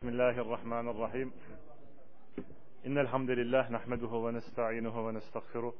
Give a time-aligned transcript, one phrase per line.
[0.00, 1.32] بسم الله الرحمن الرحيم
[2.86, 5.72] إن الحمد لله نحمده ونستعينه ونستغفره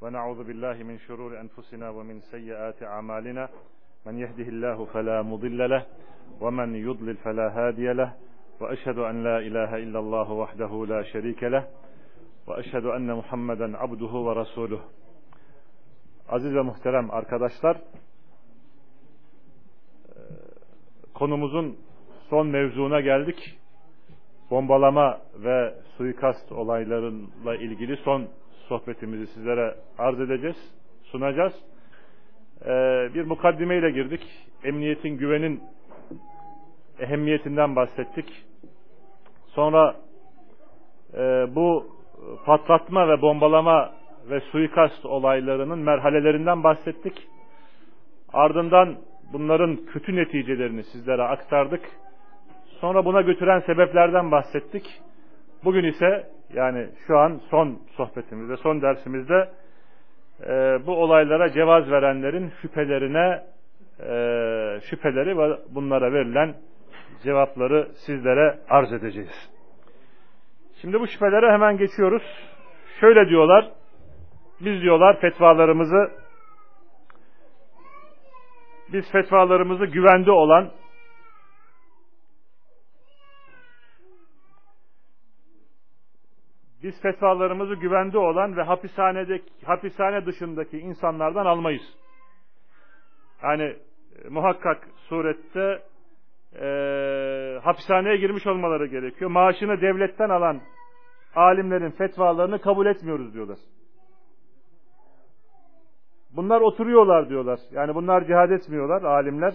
[0.00, 3.48] ونعوذ بالله من شرور أنفسنا ومن سيئات أعمالنا
[4.06, 5.86] من يهده الله فلا مضل له
[6.40, 8.14] ومن يضلل فلا هادي له
[8.60, 11.68] وأشهد أن لا إله إلا الله وحده لا شريك له
[12.46, 14.80] وأشهد أن محمدا عبده ورسوله
[16.28, 17.80] Aziz ve muhterem arkadaşlar,
[21.14, 21.76] konumuzun
[22.30, 23.57] son mevzuna geldik.
[24.50, 28.28] Bombalama ve suikast olaylarıyla ilgili son
[28.68, 30.56] sohbetimizi sizlere arz edeceğiz,
[31.02, 31.52] sunacağız.
[33.14, 34.26] Bir mukaddimeyle girdik.
[34.64, 35.62] Emniyetin, güvenin
[36.98, 38.44] ehemmiyetinden bahsettik.
[39.46, 39.96] Sonra
[41.48, 41.86] bu
[42.44, 43.92] patlatma ve bombalama
[44.30, 47.28] ve suikast olaylarının merhalelerinden bahsettik.
[48.32, 48.96] Ardından
[49.32, 51.90] bunların kötü neticelerini sizlere aktardık.
[52.80, 54.84] Sonra buna götüren sebeplerden bahsettik.
[55.64, 59.48] Bugün ise yani şu an son sohbetimizde, son dersimizde
[60.46, 63.42] e, bu olaylara cevaz verenlerin şüphelerine
[64.00, 66.54] e, şüpheleri ve bunlara verilen
[67.24, 69.50] cevapları sizlere arz edeceğiz.
[70.80, 72.22] Şimdi bu şüphelere hemen geçiyoruz.
[73.00, 73.70] Şöyle diyorlar,
[74.60, 76.10] biz diyorlar fetvalarımızı
[78.92, 80.70] biz fetvalarımızı güvende olan
[86.82, 91.82] biz fetvalarımızı güvende olan ve hapishanedeki hapishane dışındaki insanlardan almayız.
[93.42, 93.62] Yani
[94.24, 95.82] e, muhakkak surette
[96.60, 96.66] e,
[97.62, 99.30] hapishaneye girmiş olmaları gerekiyor.
[99.30, 100.60] Maaşını devletten alan
[101.34, 103.58] alimlerin fetvalarını kabul etmiyoruz diyorlar.
[106.36, 107.60] Bunlar oturuyorlar diyorlar.
[107.70, 109.54] Yani bunlar cihad etmiyorlar alimler.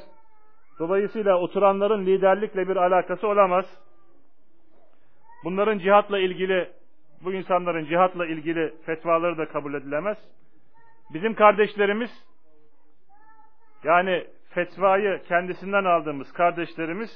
[0.79, 3.65] Dolayısıyla oturanların liderlikle bir alakası olamaz.
[5.43, 6.71] Bunların cihatla ilgili,
[7.23, 10.17] bu insanların cihatla ilgili fetvaları da kabul edilemez.
[11.13, 12.09] Bizim kardeşlerimiz,
[13.83, 17.09] yani fetvayı kendisinden aldığımız kardeşlerimiz,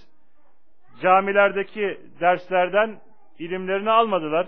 [1.01, 2.99] camilerdeki derslerden
[3.39, 4.47] ilimlerini almadılar.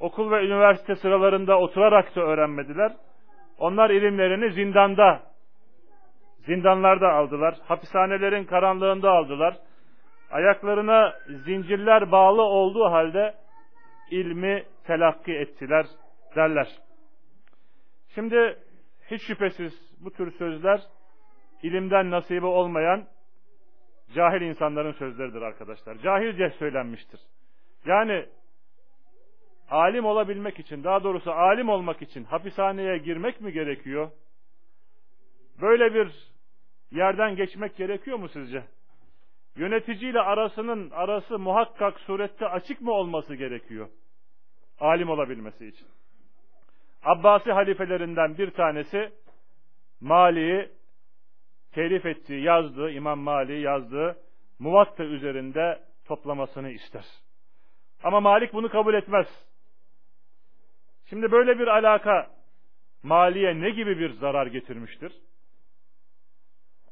[0.00, 2.92] Okul ve üniversite sıralarında oturarak da öğrenmediler
[3.58, 5.22] onlar ilimlerini zindanda,
[6.46, 7.54] zindanlarda aldılar.
[7.68, 9.54] Hapishanelerin karanlığında aldılar.
[10.30, 11.12] Ayaklarına
[11.44, 13.34] zincirler bağlı olduğu halde
[14.10, 15.86] ilmi telakki ettiler
[16.36, 16.68] derler.
[18.14, 18.58] Şimdi
[19.10, 20.80] hiç şüphesiz bu tür sözler
[21.62, 23.06] ilimden nasibi olmayan
[24.14, 25.98] cahil insanların sözleridir arkadaşlar.
[25.98, 27.20] Cahilce söylenmiştir.
[27.86, 28.26] Yani
[29.70, 34.10] alim olabilmek için, daha doğrusu alim olmak için hapishaneye girmek mi gerekiyor?
[35.60, 36.32] Böyle bir
[36.90, 38.64] yerden geçmek gerekiyor mu sizce?
[39.56, 43.88] Yöneticiyle arasının arası muhakkak surette açık mı olması gerekiyor?
[44.80, 45.88] Alim olabilmesi için.
[47.02, 49.12] Abbasi halifelerinden bir tanesi
[50.00, 50.70] Mali'yi
[51.72, 54.16] telif ettiği, yazdığı, İmam Mali yazdığı
[54.58, 57.04] Muvatta üzerinde toplamasını ister.
[58.02, 59.26] Ama Malik bunu kabul etmez.
[61.04, 62.30] Şimdi böyle bir alaka
[63.02, 65.12] maliye ne gibi bir zarar getirmiştir?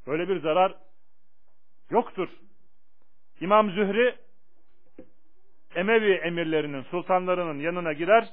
[0.07, 0.75] Böyle bir zarar
[1.91, 2.29] yoktur.
[3.41, 4.15] İmam Zühri
[5.75, 8.29] Emevi emirlerinin, sultanlarının yanına girer,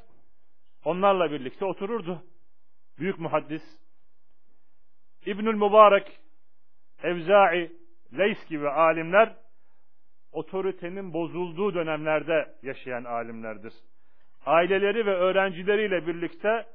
[0.86, 2.24] onlarla birlikte otururdu.
[3.00, 3.63] Büyük muhaddis.
[5.25, 6.19] İbnül Mübarek,
[7.03, 7.72] Evza'i,
[8.18, 9.36] Leys gibi alimler,
[10.31, 13.74] otoritenin bozulduğu dönemlerde yaşayan alimlerdir
[14.46, 16.66] aileleri ve öğrencileriyle birlikte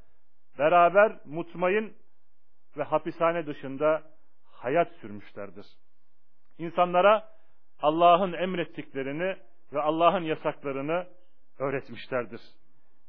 [0.59, 1.97] beraber mutmain
[2.77, 4.03] ve hapishane dışında
[4.53, 5.67] hayat sürmüşlerdir.
[6.59, 7.29] İnsanlara
[7.81, 9.37] Allah'ın emrettiklerini
[9.73, 11.07] ve Allah'ın yasaklarını
[11.59, 12.41] öğretmişlerdir.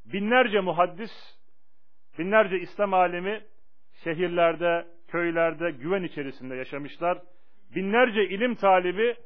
[0.04, 1.10] Binlerce muhaddis,
[2.18, 3.42] binlerce İslam alemi
[4.04, 7.18] şehirlerde, köylerde güven içerisinde yaşamışlar.
[7.74, 9.16] Binlerce ilim talibi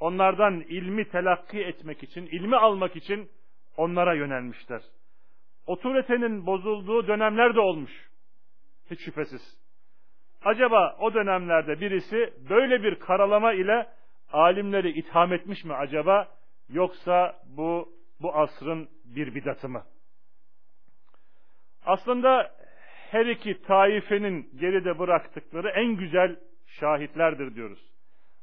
[0.00, 3.30] onlardan ilmi telakki etmek için, ilmi almak için
[3.76, 4.82] onlara yönelmişler.
[5.66, 8.10] Otoritenin bozulduğu dönemler de olmuş.
[8.90, 9.66] Hiç şüphesiz.
[10.44, 13.86] Acaba o dönemlerde birisi böyle bir karalama ile
[14.32, 16.28] alimleri itham etmiş mi acaba?
[16.68, 17.88] Yoksa bu
[18.20, 19.84] bu asrın bir bidatı mı?
[21.86, 22.56] Aslında
[23.10, 26.36] her iki taifenin geride bıraktıkları en güzel
[26.66, 27.92] şahitlerdir diyoruz.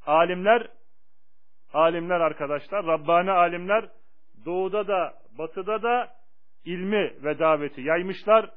[0.06, 0.68] Alimler,
[1.74, 3.90] alimler arkadaşlar, Rabbani alimler
[4.46, 6.16] doğuda da batıda da
[6.66, 8.50] ilmi ve daveti yaymışlar.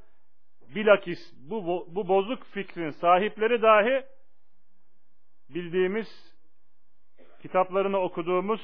[0.74, 1.18] Bilakis
[1.50, 4.04] bu, bu bozuk fikrin sahipleri dahi
[5.48, 6.35] bildiğimiz,
[7.46, 8.60] kitaplarını okuduğumuz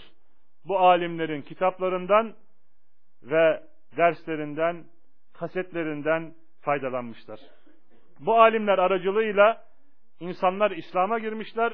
[0.65, 2.35] bu alimlerin kitaplarından
[3.23, 3.63] ve
[3.97, 4.85] derslerinden,
[5.33, 7.41] kasetlerinden faydalanmışlar.
[8.21, 9.65] Bu alimler aracılığıyla
[10.21, 11.73] insanlar İslam'a girmişler,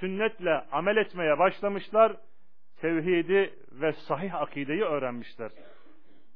[0.00, 2.16] sünnetle amel etmeye başlamışlar,
[2.80, 5.50] tevhidi ve sahih akideyi öğrenmişler.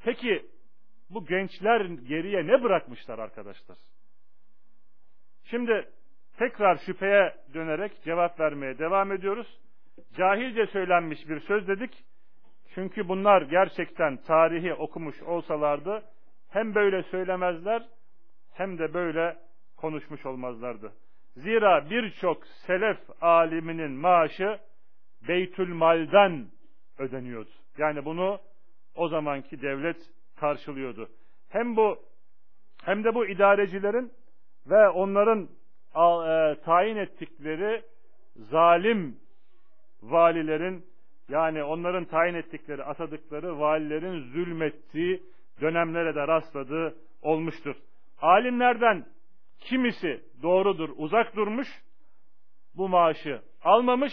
[0.05, 0.47] Peki
[1.11, 3.79] bu gençler geriye ne bırakmışlar arkadaşlar?
[5.45, 5.89] Şimdi
[6.39, 9.59] tekrar şüpheye dönerek cevap vermeye devam ediyoruz.
[10.17, 12.05] Cahilce söylenmiş bir söz dedik.
[12.75, 16.03] Çünkü bunlar gerçekten tarihi okumuş olsalardı
[16.51, 17.83] hem böyle söylemezler
[18.53, 19.37] hem de böyle
[19.77, 20.93] konuşmuş olmazlardı.
[21.37, 24.59] Zira birçok selef aliminin maaşı
[25.29, 26.47] Beytül Mal'den
[26.99, 27.51] ödeniyordu.
[27.79, 28.41] Yani bunu
[28.95, 31.09] o zamanki devlet karşılıyordu.
[31.49, 31.99] Hem bu
[32.85, 34.13] hem de bu idarecilerin
[34.67, 35.49] ve onların
[35.95, 37.83] e, tayin ettikleri
[38.37, 39.22] zalim
[40.03, 40.87] valilerin
[41.29, 45.23] yani onların tayin ettikleri, atadıkları valilerin zulmettiği
[45.61, 47.77] dönemlere de rastladığı olmuştur.
[48.21, 49.07] Alimlerden
[49.61, 51.69] kimisi doğrudur, uzak durmuş,
[52.75, 54.13] bu maaşı almamış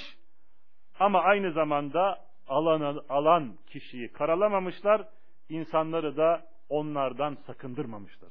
[1.00, 5.08] ama aynı zamanda alan, alan kişiyi karalamamışlar,
[5.50, 8.30] insanları da onlardan sakındırmamışlar.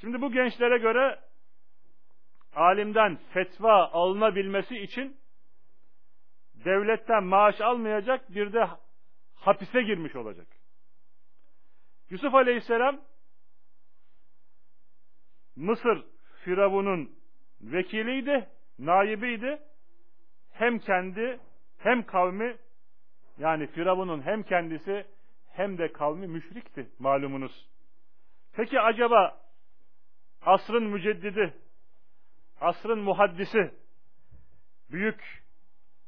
[0.00, 1.18] Şimdi bu gençlere göre
[2.54, 5.16] alimden fetva alınabilmesi için
[6.64, 8.68] devletten maaş almayacak bir de
[9.34, 10.46] hapise girmiş olacak.
[12.10, 13.00] Yusuf Aleyhisselam
[15.56, 16.04] Mısır
[16.44, 17.16] Firavun'un
[17.60, 18.48] vekiliydi,
[18.78, 19.62] naibiydi.
[20.50, 21.40] Hem kendi
[21.78, 22.56] hem kavmi
[23.38, 25.06] yani Firavun'un hem kendisi
[25.52, 27.68] hem de kavmi müşrikti malumunuz.
[28.52, 29.40] Peki acaba
[30.42, 31.54] asrın müceddidi,
[32.60, 33.74] asrın muhaddisi,
[34.90, 35.41] büyük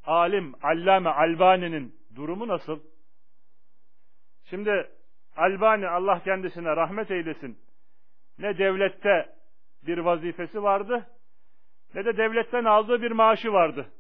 [0.07, 2.81] alim, allame Albani'nin durumu nasıl?
[4.51, 4.91] Şimdi
[5.37, 7.59] Albani Allah kendisine rahmet eylesin.
[8.39, 9.37] Ne devlette
[9.87, 11.07] bir vazifesi vardı,
[11.95, 13.93] ne de devletten aldığı bir maaşı vardı.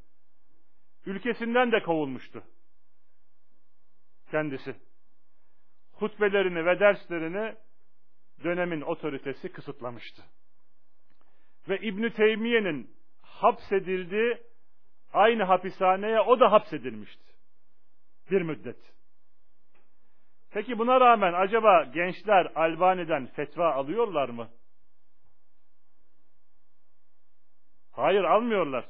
[1.06, 2.43] Ülkesinden de kovulmuştu.
[4.31, 4.77] Kendisi.
[5.93, 7.57] Hutbelerini ve derslerini
[8.45, 10.23] dönemin otoritesi kısıtlamıştı.
[11.69, 12.91] Ve İbn Teymiye'nin
[13.23, 14.39] hapsedildiği
[15.14, 17.32] aynı hapishaneye o da hapsedilmişti.
[18.31, 18.94] Bir müddet.
[20.50, 24.49] Peki buna rağmen acaba gençler Albani'den fetva alıyorlar mı?
[27.93, 28.84] Hayır almıyorlar.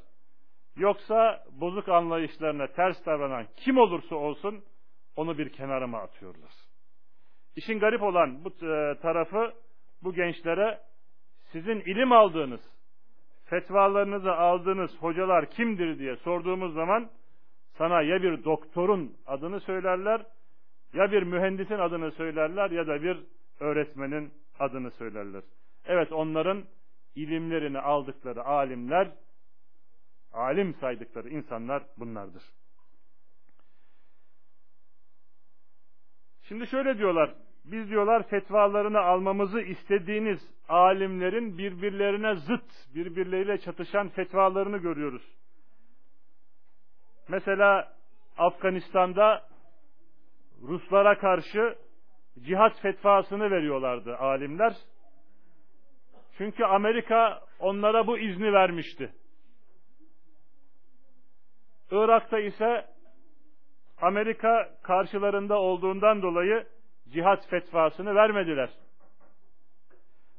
[0.75, 4.63] Yoksa bozuk anlayışlarına ters davranan kim olursa olsun
[5.15, 6.51] onu bir kenara mı atıyorlar?
[7.55, 9.53] İşin garip olan bu e, tarafı
[10.03, 10.81] bu gençlere
[11.51, 12.61] sizin ilim aldığınız,
[13.45, 17.09] fetvalarınızı aldığınız hocalar kimdir diye sorduğumuz zaman
[17.77, 20.25] sana ya bir doktorun adını söylerler,
[20.93, 23.17] ya bir mühendisin adını söylerler ya da bir
[23.59, 25.43] öğretmenin adını söylerler.
[25.85, 26.63] Evet onların
[27.15, 29.11] ilimlerini aldıkları alimler,
[30.33, 32.43] alim saydıkları insanlar bunlardır.
[36.43, 37.35] Şimdi şöyle diyorlar,
[37.71, 40.39] biz diyorlar fetvalarını almamızı istediğiniz
[40.69, 45.23] alimlerin birbirlerine zıt, birbirleriyle çatışan fetvalarını görüyoruz.
[47.27, 47.93] Mesela
[48.37, 49.43] Afganistan'da
[50.61, 51.75] Ruslara karşı
[52.39, 54.73] cihat fetvasını veriyorlardı alimler.
[56.37, 59.13] Çünkü Amerika onlara bu izni vermişti.
[61.91, 62.85] Irak'ta ise
[64.01, 66.67] Amerika karşılarında olduğundan dolayı
[67.15, 68.69] cihat fetvasını vermediler.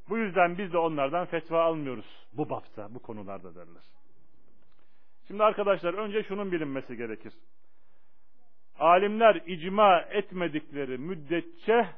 [0.09, 3.83] Bu yüzden biz de onlardan fetva almıyoruz bu bapta, bu konularda derler.
[5.26, 7.33] Şimdi arkadaşlar önce şunun bilinmesi gerekir.
[8.78, 11.88] Alimler icma etmedikleri müddetçe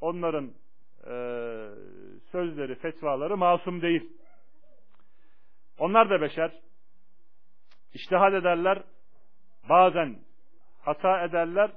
[0.00, 0.52] onların
[1.04, 1.14] e,
[2.30, 4.12] sözleri, fetvaları masum değil.
[5.78, 6.52] Onlar da beşer.
[7.94, 8.82] İştihad ederler.
[9.68, 10.18] Bazen
[10.80, 11.70] hata ederler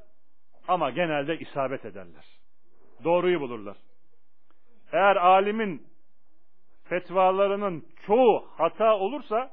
[0.69, 2.25] ama genelde isabet ederler.
[3.03, 3.77] Doğruyu bulurlar.
[4.91, 5.87] Eğer alimin
[6.83, 9.51] fetvalarının çoğu hata olursa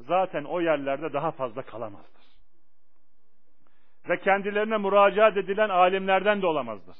[0.00, 2.22] zaten o yerlerde daha fazla kalamazdır.
[4.08, 6.96] Ve kendilerine müracaat edilen alimlerden de olamazdır.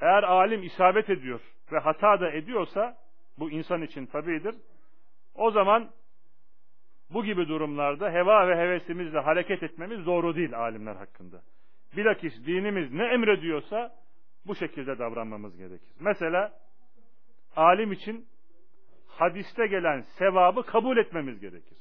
[0.00, 1.40] Eğer alim isabet ediyor
[1.72, 2.96] ve hata da ediyorsa
[3.38, 4.54] bu insan için tabidir.
[5.34, 5.90] O zaman
[7.14, 11.42] bu gibi durumlarda heva ve hevesimizle hareket etmemiz doğru değil alimler hakkında.
[11.96, 13.92] Bilakis dinimiz ne emrediyorsa
[14.46, 15.92] bu şekilde davranmamız gerekir.
[16.00, 16.52] Mesela
[17.56, 18.26] alim için
[19.08, 21.78] hadiste gelen sevabı kabul etmemiz gerekir.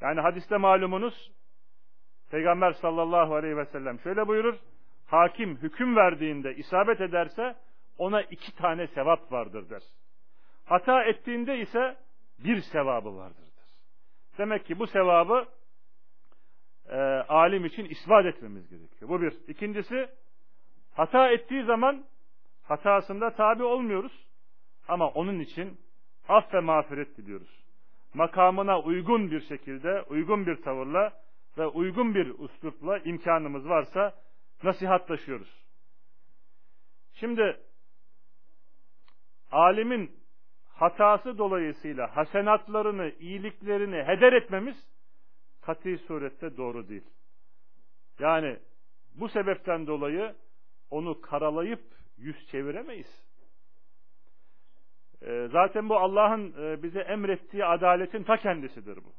[0.00, 1.32] Yani hadiste malumunuz
[2.30, 4.54] Peygamber sallallahu aleyhi ve sellem şöyle buyurur.
[5.06, 7.56] Hakim hüküm verdiğinde isabet ederse
[7.98, 9.82] ona iki tane sevap vardır der.
[10.64, 11.96] Hata ettiğinde ise
[12.38, 13.47] bir sevabı vardır.
[14.38, 15.46] Demek ki bu sevabı
[16.88, 16.96] e,
[17.28, 19.10] alim için ispat etmemiz gerekiyor.
[19.10, 19.32] Bu bir.
[19.48, 20.08] İkincisi
[20.92, 22.04] hata ettiği zaman
[22.62, 24.28] hatasında tabi olmuyoruz.
[24.88, 25.80] Ama onun için
[26.28, 27.64] af ve mağfiret diliyoruz.
[28.14, 31.12] Makamına uygun bir şekilde, uygun bir tavırla
[31.58, 34.14] ve uygun bir üslupla imkanımız varsa
[34.62, 35.64] nasihatlaşıyoruz.
[37.14, 37.60] Şimdi
[39.50, 40.17] alimin
[40.77, 44.75] hatası dolayısıyla hasenatlarını, iyiliklerini heder etmemiz
[45.61, 47.09] kati surette doğru değil.
[48.19, 48.59] Yani
[49.15, 50.35] bu sebepten dolayı
[50.89, 51.83] onu karalayıp
[52.17, 53.23] yüz çeviremeyiz.
[55.21, 59.13] Ee, zaten bu Allah'ın e, bize emrettiği adaletin ta kendisidir bu.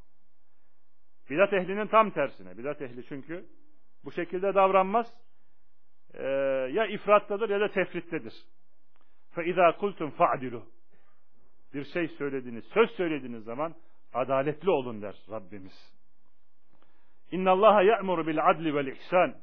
[1.31, 2.59] Bidat ehlinin tam tersine.
[2.59, 3.47] Bidat ehli çünkü
[4.05, 5.07] bu şekilde davranmaz.
[6.15, 6.27] Ee,
[6.73, 8.35] ya ifrattadır ya da tefrittedir.
[9.35, 10.63] فَاِذَا قُلْتُمْ فَعْدِلُوا
[11.74, 13.76] bir şey söylediğiniz, söz söylediğiniz zaman
[14.14, 16.00] adaletli olun der Rabbimiz.
[17.32, 19.36] İnna Allah ya'muru bil adli vel ihsan.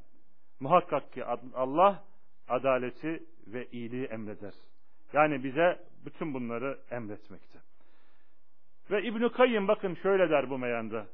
[0.60, 2.04] Muhakkak ki Allah
[2.48, 4.54] adaleti ve iyiliği emreder.
[5.12, 7.58] Yani bize bütün bunları emretmekte.
[8.90, 11.06] Ve İbn Kayyım bakın şöyle der bu meyanda.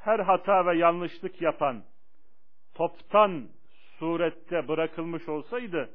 [0.00, 1.84] Her hata ve yanlışlık yapan
[2.74, 3.48] toptan
[3.98, 5.90] surette bırakılmış olsaydı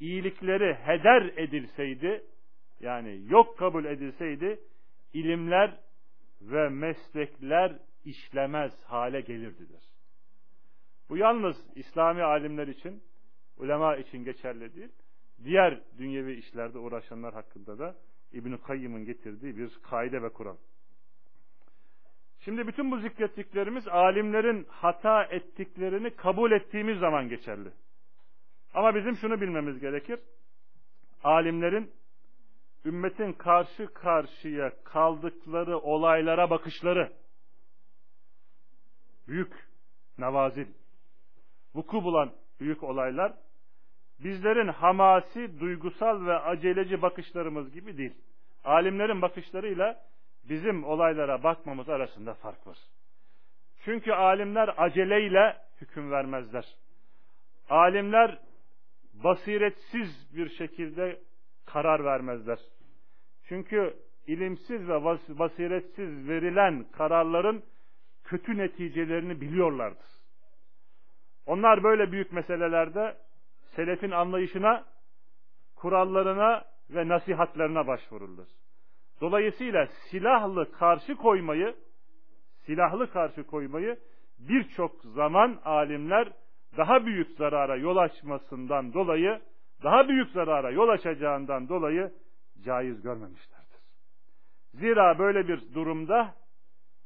[0.00, 2.24] iyilikleri heder edilseydi
[2.80, 4.60] yani yok kabul edilseydi
[5.12, 5.80] ilimler
[6.40, 9.82] ve meslekler işlemez hale gelirdiler.
[11.08, 13.02] Bu yalnız İslami alimler için,
[13.56, 14.92] ulema için geçerli değil.
[15.44, 17.96] Diğer dünyevi işlerde uğraşanlar hakkında da
[18.32, 20.56] İbn-i Kayyım'ın getirdiği bir kaide ve kural.
[22.40, 27.68] Şimdi bütün bu zikrettiklerimiz alimlerin hata ettiklerini kabul ettiğimiz zaman geçerli.
[28.74, 30.20] Ama bizim şunu bilmemiz gerekir.
[31.24, 31.90] Alimlerin
[32.84, 37.12] ümmetin karşı karşıya kaldıkları olaylara bakışları
[39.28, 39.52] büyük
[40.18, 40.66] nevazil
[41.74, 43.32] vuku bulan büyük olaylar
[44.18, 48.14] bizlerin hamasi, duygusal ve aceleci bakışlarımız gibi değil.
[48.64, 50.00] Alimlerin bakışlarıyla
[50.48, 52.78] bizim olaylara bakmamız arasında fark var.
[53.84, 56.64] Çünkü alimler aceleyle hüküm vermezler.
[57.70, 58.38] Alimler
[59.14, 61.20] basiretsiz bir şekilde
[61.66, 62.58] karar vermezler.
[63.48, 63.96] Çünkü
[64.26, 65.04] ilimsiz ve
[65.38, 67.62] basiretsiz verilen kararların
[68.24, 70.14] kötü neticelerini biliyorlardır.
[71.46, 73.16] Onlar böyle büyük meselelerde
[73.76, 74.84] selefin anlayışına,
[75.76, 78.46] kurallarına ve nasihatlerine başvururlar.
[79.20, 81.74] Dolayısıyla silahlı karşı koymayı,
[82.66, 83.98] silahlı karşı koymayı
[84.38, 86.32] birçok zaman alimler
[86.76, 89.40] daha büyük zarara yol açmasından dolayı,
[89.82, 92.12] daha büyük zarara yol açacağından dolayı
[92.64, 93.80] caiz görmemişlerdir.
[94.74, 96.34] Zira böyle bir durumda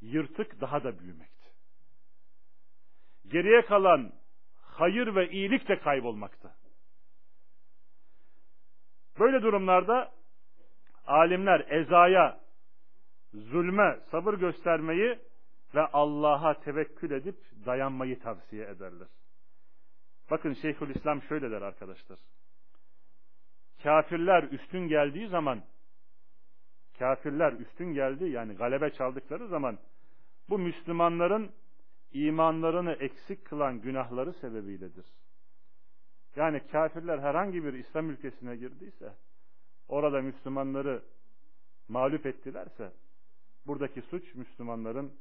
[0.01, 1.47] yırtık daha da büyümekte.
[3.27, 4.13] Geriye kalan
[4.57, 6.57] hayır ve iyilik de kaybolmakta.
[9.19, 10.13] Böyle durumlarda
[11.07, 12.41] alimler ezaya,
[13.33, 15.19] zulme sabır göstermeyi
[15.75, 17.37] ve Allah'a tevekkül edip
[17.67, 19.09] dayanmayı tavsiye ederler.
[20.31, 22.19] Bakın Şeyhülislam şöyle der arkadaşlar.
[23.83, 25.63] Kafirler üstün geldiği zaman
[26.99, 29.79] kafirler üstün geldi yani galebe çaldıkları zaman
[30.49, 31.51] bu Müslümanların
[32.13, 35.07] imanlarını eksik kılan günahları sebebiyledir.
[36.37, 39.15] Yani kafirler herhangi bir İslam ülkesine girdiyse,
[39.89, 41.03] orada Müslümanları
[41.89, 42.93] mağlup ettilerse,
[43.67, 45.13] buradaki suç Müslümanların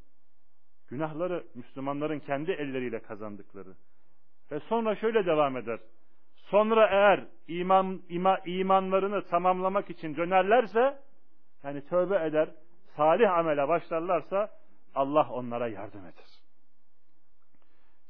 [0.88, 3.76] günahları, Müslümanların kendi elleriyle kazandıkları.
[4.52, 5.80] Ve sonra şöyle devam eder.
[6.50, 11.00] Sonra eğer iman, ima, imanlarını tamamlamak için dönerlerse,
[11.63, 12.50] yani tövbe eder,
[12.96, 14.50] salih amele başlarlarsa
[14.96, 16.25] Allah onlara yardım eder.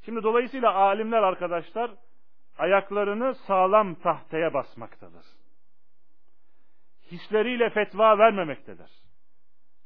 [0.05, 1.91] Şimdi dolayısıyla alimler arkadaşlar
[2.57, 5.25] ayaklarını sağlam tahtaya basmaktadır.
[7.11, 8.91] Hisleriyle fetva vermemektedir.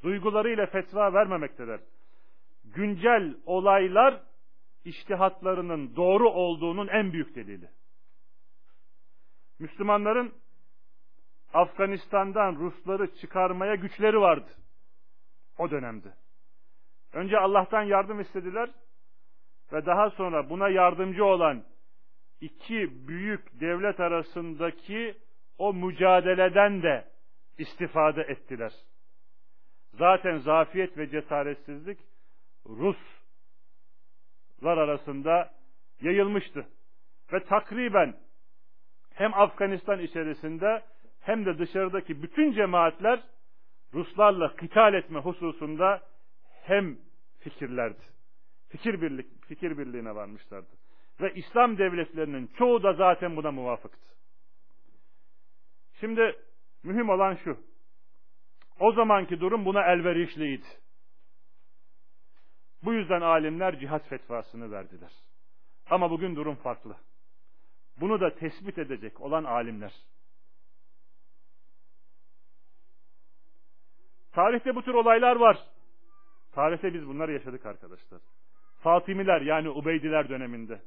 [0.04, 1.82] Duygularıyla fetva vermemektedir.
[2.64, 4.22] Güncel olaylar
[4.86, 7.70] iştihatlarının doğru olduğunun en büyük delili.
[9.62, 10.34] Müslümanların
[11.54, 14.50] Afganistan'dan Rusları çıkarmaya güçleri vardı.
[15.58, 16.14] O dönemde.
[17.14, 18.70] Önce Allah'tan yardım istediler
[19.74, 21.64] ve daha sonra buna yardımcı olan
[22.42, 25.18] iki büyük devlet arasındaki
[25.58, 27.08] o mücadeleden de
[27.58, 28.74] istifade ettiler.
[29.94, 32.00] Zaten zafiyet ve cesaretsizlik
[32.66, 33.08] Ruslar
[34.78, 35.54] arasında
[36.02, 36.68] yayılmıştı.
[37.34, 38.16] Ve takriben
[39.14, 40.84] hem Afganistan içerisinde
[41.22, 43.24] hem de dışarıdaki bütün cemaatler
[43.94, 46.02] Ruslarla kıtal etme hususunda
[46.64, 46.98] hem
[47.40, 48.02] fikirlerdi.
[48.70, 50.70] Fikir, birlik, fikir birliğine varmışlardı.
[51.22, 54.08] Ve İslam devletlerinin çoğu da zaten buna muvafıktı.
[56.00, 56.36] Şimdi
[56.84, 57.58] mühim olan şu.
[58.80, 60.66] O zamanki durum buna elverişliydi.
[62.84, 65.12] Bu yüzden alimler cihat fetvasını verdiler.
[65.90, 66.96] Ama bugün durum farklı.
[68.00, 69.94] Bunu da tespit edecek olan alimler.
[74.32, 75.58] Tarihte bu tür olaylar var.
[76.52, 78.22] Tarihte biz bunları yaşadık arkadaşlar.
[78.80, 80.82] Fatimiler yani Ubeydiler döneminde.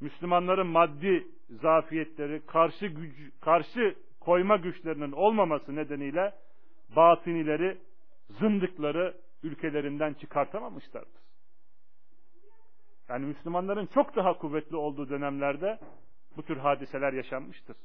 [0.00, 6.34] Müslümanların maddi zafiyetleri, karşı güç, karşı koyma güçlerinin olmaması nedeniyle
[6.96, 7.78] batinileri,
[8.30, 11.21] zındıkları ülkelerinden çıkartamamışlardır.
[13.08, 15.78] Yani Müslümanların çok daha kuvvetli olduğu dönemlerde
[16.36, 17.76] bu tür hadiseler yaşanmıştır.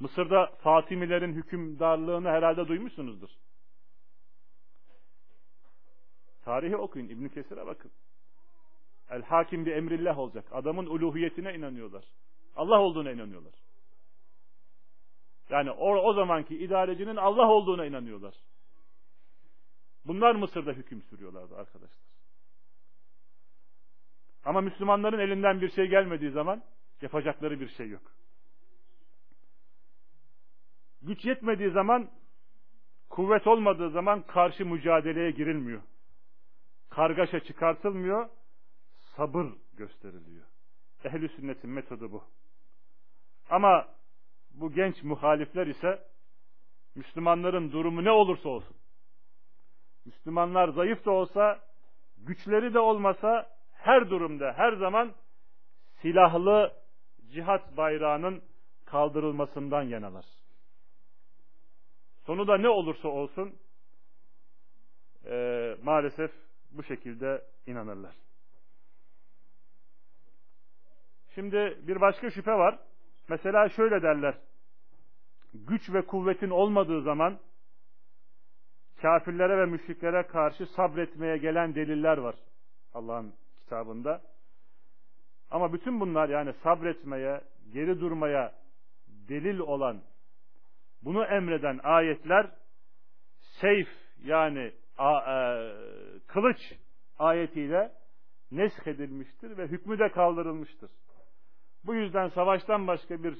[0.00, 3.28] Mısır'da Fatimilerin hükümdarlığını herhalde duymuşsunuzdur.
[6.44, 7.90] Tarihi okuyun, İbn Kesir'e bakın.
[9.10, 10.44] El hakim bir emrillah olacak.
[10.52, 12.04] Adamın uluhiyetine inanıyorlar.
[12.56, 13.54] Allah olduğuna inanıyorlar.
[15.50, 18.34] Yani o, o zamanki idarecinin Allah olduğuna inanıyorlar.
[20.04, 22.13] Bunlar Mısır'da hüküm sürüyorlardı arkadaşlar.
[24.44, 26.62] Ama Müslümanların elinden bir şey gelmediği zaman
[27.02, 28.02] yapacakları bir şey yok.
[31.02, 32.10] Güç yetmediği zaman,
[33.10, 35.82] kuvvet olmadığı zaman karşı mücadeleye girilmiyor.
[36.90, 38.28] Kargaşa çıkartılmıyor,
[39.16, 40.46] sabır gösteriliyor.
[41.04, 42.24] Ehli sünnetin metodu bu.
[43.50, 43.88] Ama
[44.50, 46.04] bu genç muhalifler ise
[46.94, 48.76] Müslümanların durumu ne olursa olsun.
[50.04, 51.60] Müslümanlar zayıf da olsa,
[52.16, 53.53] güçleri de olmasa
[53.84, 55.12] her durumda, her zaman
[56.02, 56.72] silahlı
[57.32, 58.42] cihat bayrağının
[58.84, 60.24] kaldırılmasından yanalar.
[62.26, 63.54] Sonu da ne olursa olsun
[65.26, 66.30] e, maalesef
[66.70, 68.14] bu şekilde inanırlar.
[71.34, 72.78] Şimdi bir başka şüphe var.
[73.28, 74.38] Mesela şöyle derler.
[75.54, 77.38] Güç ve kuvvetin olmadığı zaman
[79.02, 82.34] kafirlere ve müşriklere karşı sabretmeye gelen deliller var
[82.94, 83.43] Allah'ın
[83.74, 84.22] kitabında.
[85.50, 87.40] Ama bütün bunlar yani sabretmeye,
[87.72, 88.54] geri durmaya
[89.28, 90.02] delil olan,
[91.02, 92.50] bunu emreden ayetler
[93.60, 93.88] seyf
[94.24, 95.36] yani a, e,
[96.26, 96.58] kılıç
[97.18, 97.92] ayetiyle
[98.50, 100.90] nesk edilmiştir ve hükmü de kaldırılmıştır.
[101.84, 103.38] Bu yüzden savaştan başka bir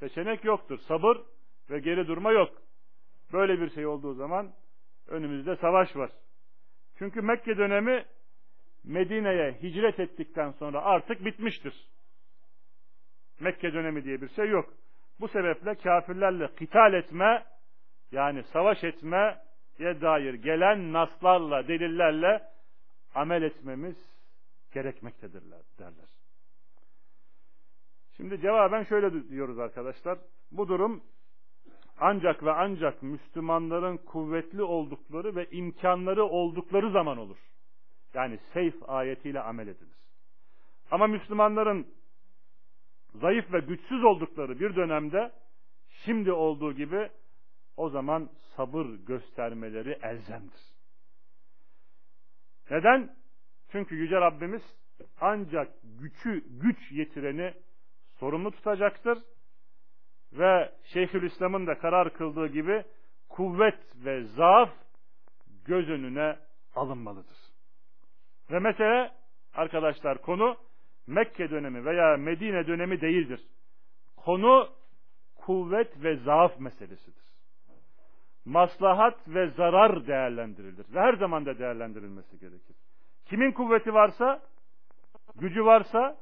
[0.00, 0.78] seçenek yoktur.
[0.78, 1.18] Sabır
[1.70, 2.50] ve geri durma yok.
[3.32, 4.52] Böyle bir şey olduğu zaman
[5.08, 6.10] önümüzde savaş var.
[6.98, 8.04] Çünkü Mekke dönemi
[8.88, 11.74] Medine'ye hicret ettikten sonra artık bitmiştir.
[13.40, 14.74] Mekke dönemi diye bir şey yok.
[15.20, 17.44] Bu sebeple kafirlerle kital etme
[18.12, 19.40] yani savaş etmeye
[19.80, 22.42] dair gelen naslarla, delillerle
[23.14, 23.96] amel etmemiz
[24.72, 26.08] gerekmektedirler derler.
[28.16, 30.18] Şimdi cevaben şöyle diyoruz arkadaşlar.
[30.52, 31.02] Bu durum
[32.00, 37.38] ancak ve ancak Müslümanların kuvvetli oldukları ve imkanları oldukları zaman olur.
[38.14, 39.98] Yani seyf ayetiyle amel edilir.
[40.90, 41.86] Ama Müslümanların
[43.14, 45.32] zayıf ve güçsüz oldukları bir dönemde
[46.04, 47.10] şimdi olduğu gibi
[47.76, 50.60] o zaman sabır göstermeleri elzemdir.
[52.70, 53.16] Neden?
[53.72, 54.62] Çünkü Yüce Rabbimiz
[55.20, 57.54] ancak gücü güç yetireni
[58.18, 59.18] sorumlu tutacaktır
[60.32, 62.84] ve Şeyhülislam'ın da karar kıldığı gibi
[63.28, 64.70] kuvvet ve zaaf
[65.64, 66.36] göz önüne
[66.74, 67.47] alınmalıdır.
[68.50, 69.10] Ve mesele
[69.54, 70.56] arkadaşlar konu
[71.06, 73.40] Mekke dönemi veya Medine dönemi değildir.
[74.16, 74.68] Konu
[75.36, 77.28] kuvvet ve zaaf meselesidir.
[78.44, 80.94] Maslahat ve zarar değerlendirilir.
[80.94, 82.76] Ve her zaman da değerlendirilmesi gerekir.
[83.24, 84.42] Kimin kuvveti varsa,
[85.34, 86.16] gücü varsa,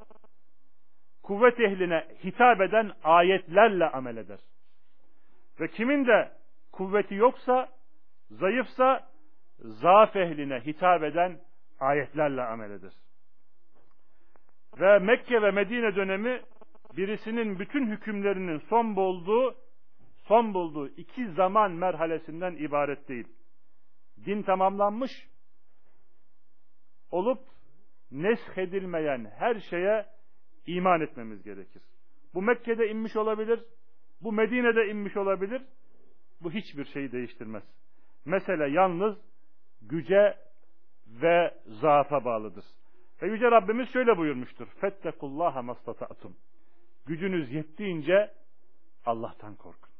[1.23, 4.41] kuvvet ehline hitap eden ayetlerle amel eder.
[5.61, 6.33] Ve kimin de
[6.73, 7.69] kuvveti yoksa,
[8.31, 9.09] zayıfsa,
[9.59, 11.41] zaaf ehline hitap eden
[11.81, 12.93] ayetlerle amel eder.
[14.81, 16.43] Ve Mekke ve Medine dönemi
[16.97, 19.55] birisinin bütün hükümlerinin son bulduğu
[20.29, 23.29] son bulduğu iki zaman merhalesinden ibaret değil.
[24.27, 25.11] Din tamamlanmış
[27.11, 27.41] olup
[28.11, 30.07] neshedilmeyen her şeye
[30.67, 31.83] iman etmemiz gerekir.
[32.35, 33.65] Bu Mekke'de inmiş olabilir,
[34.21, 35.63] bu Medine'de inmiş olabilir.
[36.41, 37.63] Bu hiçbir şeyi değiştirmez.
[38.25, 39.17] Mesele yalnız
[39.83, 40.46] güce
[41.07, 42.65] ve zaafa bağlıdır.
[43.23, 44.67] Ve Yüce Rabbimiz şöyle buyurmuştur.
[44.67, 46.37] Fettekullaha mastata'tum.
[47.07, 48.33] Gücünüz yettiğince
[49.07, 49.91] Allah'tan korkun.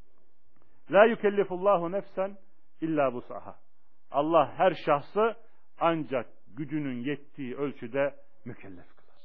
[0.91, 2.39] La yukellifullahu nefsen
[2.81, 3.57] illa busaha.
[4.11, 5.37] Allah her şahsı
[5.79, 8.15] ancak gücünün yettiği ölçüde
[8.45, 9.17] mükellef kılar.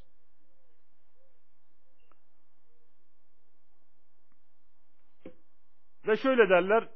[6.07, 6.89] Ve şöyle derler,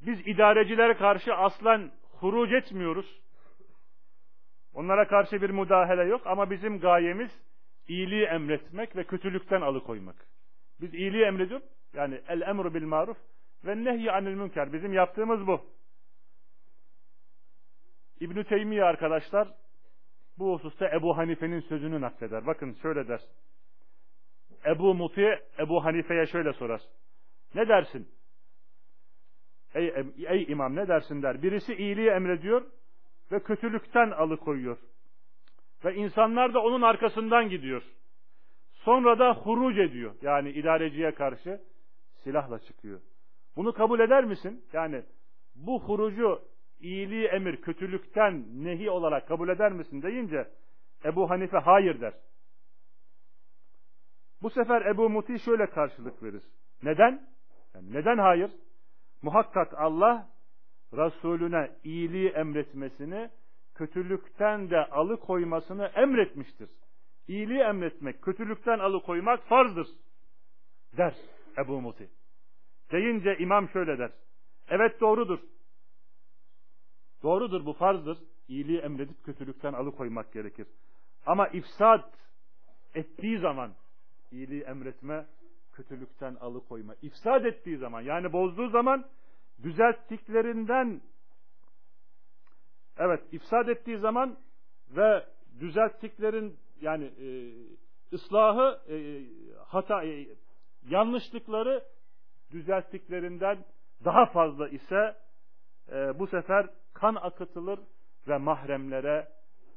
[0.00, 3.21] biz idarecilere karşı aslan huruc etmiyoruz.
[4.74, 7.30] Onlara karşı bir müdahale yok ama bizim gayemiz
[7.88, 10.26] iyiliği emretmek ve kötülükten alıkoymak.
[10.80, 11.66] Biz iyiliği emrediyoruz.
[11.94, 13.16] Yani el emru bil maruf
[13.64, 14.72] ve nehy anil münker.
[14.72, 15.60] Bizim yaptığımız bu.
[18.20, 19.48] İbn Teymiye arkadaşlar
[20.38, 22.46] bu hususta Ebu Hanife'nin sözünü nakleder.
[22.46, 23.20] Bakın şöyle der.
[24.66, 26.80] Ebu Muti Ebu Hanife'ye şöyle sorar.
[27.54, 28.08] Ne dersin?
[29.74, 29.94] Ey,
[30.26, 31.42] ey imam ne dersin der.
[31.42, 32.62] Birisi iyiliği emrediyor
[33.32, 34.78] ve kötülükten alıkoyuyor.
[35.84, 37.82] Ve insanlar da onun arkasından gidiyor.
[38.72, 40.14] Sonra da huruc ediyor.
[40.22, 41.60] Yani idareciye karşı
[42.24, 43.00] silahla çıkıyor.
[43.56, 44.64] Bunu kabul eder misin?
[44.72, 45.02] Yani
[45.54, 46.42] bu hurucu
[46.80, 50.48] iyiliği emir, kötülükten nehi olarak kabul eder misin deyince
[51.04, 52.14] Ebu Hanife hayır der.
[54.42, 56.42] Bu sefer Ebu Muti şöyle karşılık verir.
[56.82, 57.28] Neden?
[57.74, 58.50] Yani neden hayır?
[59.22, 60.28] Muhakkak Allah
[60.92, 63.30] Resulüne iyiliği emretmesini,
[63.74, 66.70] kötülükten de alıkoymasını emretmiştir.
[67.28, 69.86] İyiliği emretmek, kötülükten alıkoymak farzdır
[70.96, 71.14] der
[71.58, 72.10] Ebu Muti.
[72.92, 74.12] Deyince imam şöyle der.
[74.68, 75.38] Evet doğrudur.
[77.22, 78.18] Doğrudur bu farzdır.
[78.48, 80.66] İyiliği emredip kötülükten alıkoymak gerekir.
[81.26, 82.04] Ama ifsad
[82.94, 83.72] ettiği zaman
[84.32, 85.26] iyiliği emretme,
[85.72, 86.94] kötülükten alıkoyma.
[87.02, 89.04] İfsad ettiği zaman yani bozduğu zaman
[89.62, 91.00] düzelttiklerinden
[92.96, 94.38] evet ifsad ettiği zaman
[94.90, 95.26] ve
[95.60, 97.28] düzelttiklerin yani e,
[98.12, 99.24] ıslahı e,
[99.66, 100.26] hata e,
[100.88, 101.84] yanlışlıkları
[102.50, 103.64] düzelttiklerinden
[104.04, 105.16] daha fazla ise
[105.92, 107.80] e, bu sefer kan akıtılır
[108.28, 109.28] ve mahremlere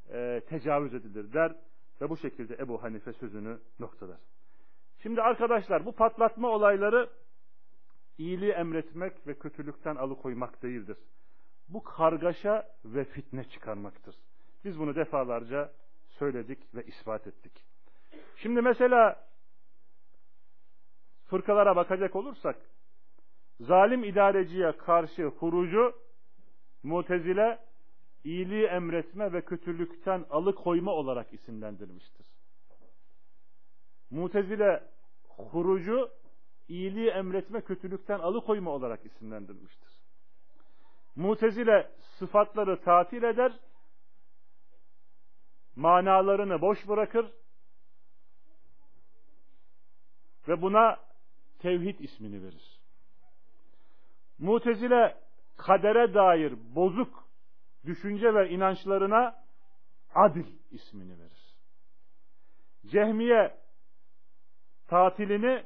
[0.09, 1.55] e, tecavüz edilir der
[2.01, 4.17] ve bu şekilde Ebu Hanife sözünü noktalar.
[5.03, 7.09] Şimdi arkadaşlar bu patlatma olayları
[8.17, 10.97] iyiliği emretmek ve kötülükten alıkoymak değildir.
[11.69, 14.15] Bu kargaşa ve fitne çıkarmaktır.
[14.63, 15.71] Biz bunu defalarca
[16.07, 17.63] söyledik ve ispat ettik.
[18.35, 19.25] Şimdi mesela
[21.25, 22.55] fırkalara bakacak olursak
[23.59, 25.93] zalim idareciye karşı hurucu
[26.83, 27.59] mutezile
[28.23, 32.25] iyiliği emretme ve kötülükten alıkoyma olarak isimlendirmiştir.
[34.09, 34.83] Mutezile
[35.27, 36.09] hurucu
[36.67, 39.89] iyiliği emretme, kötülükten alıkoyma olarak isimlendirmiştir.
[41.15, 43.59] Mutezile sıfatları tatil eder,
[45.75, 47.33] manalarını boş bırakır
[50.47, 50.99] ve buna
[51.59, 52.79] tevhid ismini verir.
[54.39, 55.17] Mutezile
[55.57, 57.25] kadere dair bozuk
[57.85, 59.45] düşünce ve inançlarına
[60.15, 61.55] adil ismini verir.
[62.85, 63.57] Cehmiye
[64.87, 65.65] tatilini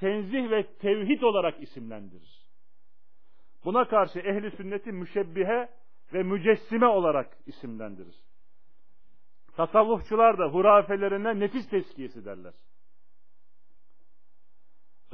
[0.00, 2.46] tenzih ve tevhid olarak isimlendirir.
[3.64, 5.68] Buna karşı ehli sünneti müşebbihe
[6.12, 8.16] ve mücessime olarak isimlendirir.
[9.56, 12.54] Tasavvufçular da hurafelerine nefis teskiyesi derler.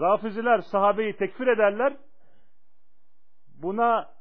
[0.01, 1.97] Rafiziler sahabeyi tekfir ederler.
[3.63, 4.15] Buna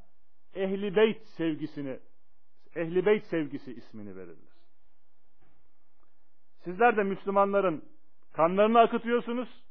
[0.54, 1.99] ehli beyt sevgisini,
[2.75, 4.56] ehli beyt sevgisi ismini verirler.
[6.63, 7.84] Sizler de Müslümanların
[8.34, 9.64] kanlarını akıtıyorsunuz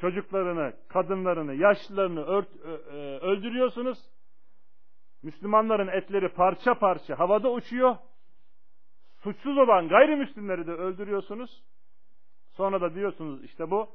[0.00, 2.56] çocuklarını, kadınlarını, yaşlılarını ört,
[3.22, 3.98] öldürüyorsunuz.
[5.22, 7.96] Müslümanların etleri parça parça havada uçuyor.
[9.22, 11.62] Suçsuz olan gayrimüslimleri de öldürüyorsunuz.
[12.50, 13.88] Sonra da diyorsunuz işte bu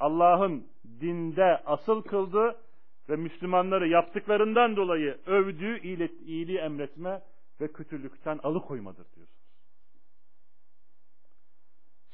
[0.00, 0.66] Allah'ın
[1.00, 2.56] dinde asıl kıldığı
[3.08, 5.78] ve Müslümanları yaptıklarından dolayı övdüğü
[6.24, 7.22] iyiliği emretme
[7.60, 9.48] ve kötülükten alıkoymadır diyorsunuz.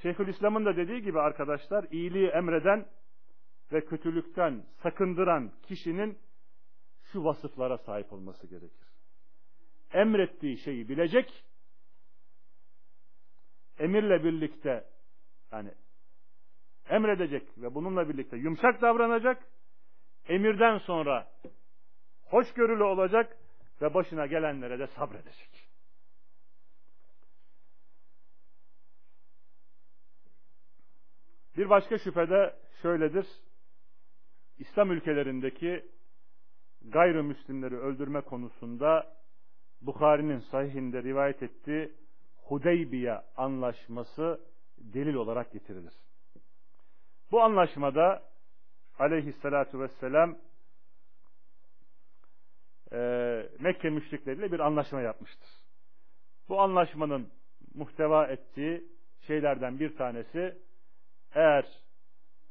[0.03, 2.87] Şeyhülislam'ın da dediği gibi arkadaşlar iyiliği emreden
[3.73, 6.19] ve kötülükten sakındıran kişinin
[7.13, 8.89] şu vasıflara sahip olması gerekir.
[9.93, 11.45] Emrettiği şeyi bilecek,
[13.79, 14.85] emirle birlikte
[15.53, 15.75] yani
[16.89, 19.43] emredecek ve bununla birlikte yumuşak davranacak,
[20.29, 21.33] emirden sonra
[22.25, 23.37] hoşgörülü olacak
[23.83, 25.69] ve başına gelenlere de sabredecek.
[31.57, 33.27] Bir başka şüphede şöyledir.
[34.59, 35.85] İslam ülkelerindeki
[36.83, 39.15] gayrimüslimleri öldürme konusunda
[39.81, 41.93] Bukhari'nin sahihinde rivayet ettiği
[42.37, 44.41] Hudeybiye anlaşması
[44.79, 45.95] delil olarak getirilir.
[47.31, 48.23] Bu anlaşmada
[48.99, 50.39] aleyhissalatu vesselam
[52.93, 52.99] e,
[53.59, 55.49] Mekke müşrikleriyle bir anlaşma yapmıştır.
[56.49, 57.29] Bu anlaşmanın
[57.75, 58.85] muhteva ettiği
[59.27, 60.59] şeylerden bir tanesi
[61.35, 61.67] eğer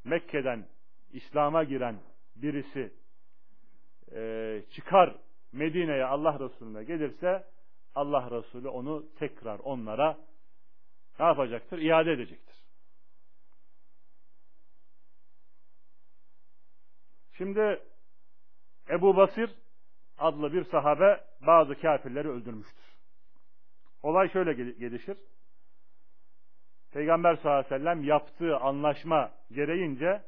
[0.03, 0.65] Mekke'den
[1.13, 1.99] İslam'a giren
[2.35, 2.93] birisi
[4.11, 5.15] e, çıkar
[5.51, 7.47] Medine'ye Allah Resulüne gelirse
[7.95, 10.17] Allah Resulü onu tekrar onlara
[11.19, 11.77] ne yapacaktır?
[11.77, 12.55] İade edecektir.
[17.37, 17.81] Şimdi
[18.89, 19.49] Ebu Basir
[20.17, 22.83] adlı bir sahabe bazı kafirleri öldürmüştür.
[24.03, 25.17] Olay şöyle gelişir.
[26.91, 30.21] Peygamber sallallahu aleyhi ve sellem yaptığı anlaşma gereğince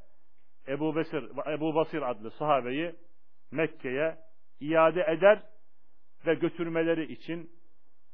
[0.68, 1.24] Ebu Basir,
[1.54, 2.96] Ebu Basir adlı sahabeyi
[3.52, 4.18] Mekke'ye
[4.60, 5.44] iade eder
[6.26, 7.52] ve götürmeleri için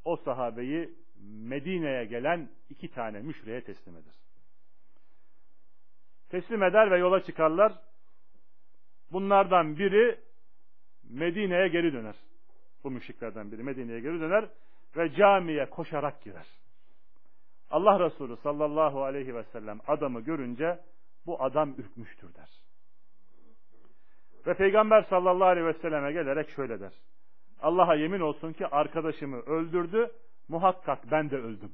[0.06, 4.14] o sahabeyi Medine'ye gelen iki tane müşriye teslim eder.
[6.30, 7.74] Teslim eder ve yola çıkarlar.
[9.12, 10.20] Bunlardan biri
[11.10, 12.16] Medine'ye geri döner.
[12.84, 14.50] Bu müşriklerden biri Medine'ye geri döner
[14.98, 16.48] ve camiye koşarak girer.
[17.72, 20.80] Allah Resulü sallallahu aleyhi ve sellem adamı görünce
[21.26, 22.50] bu adam ürkmüştür der.
[24.48, 26.94] Ve Peygamber sallallahu aleyhi ve selleme gelerek şöyle der.
[27.62, 30.12] Allah'a yemin olsun ki arkadaşımı öldürdü,
[30.48, 31.74] muhakkak ben de öldüm.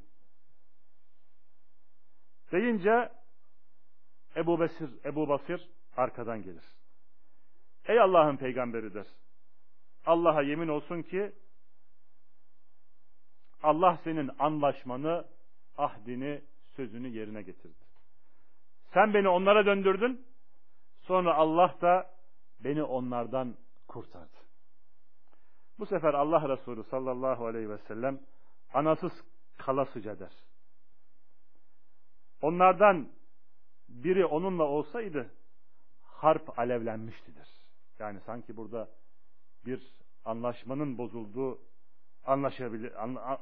[2.52, 3.12] Deyince
[4.36, 6.64] Ebu Basir, Ebu Basir arkadan gelir.
[7.88, 9.08] Ey Allah'ın peygamberi der.
[10.06, 11.32] Allah'a yemin olsun ki
[13.64, 15.26] Allah senin anlaşmanı,
[15.78, 16.42] ahdini,
[16.76, 17.87] sözünü yerine getirdi.
[18.94, 20.26] Sen beni onlara döndürdün,
[21.02, 22.10] sonra Allah da
[22.60, 23.56] beni onlardan
[23.88, 24.38] kurtardı.
[25.80, 28.20] Bu sefer Allah Resulü sallallahu aleyhi ve sellem
[28.74, 29.12] anasız
[29.58, 30.32] kalasıca der.
[32.42, 33.10] Onlardan
[33.90, 35.32] biri onunla olsaydı
[36.04, 37.48] harp alevlenmiştidir.
[38.00, 38.90] Yani sanki burada
[39.66, 39.82] bir
[40.26, 41.60] anlaşmanın bozulduğu
[42.26, 42.94] anlaşabilir,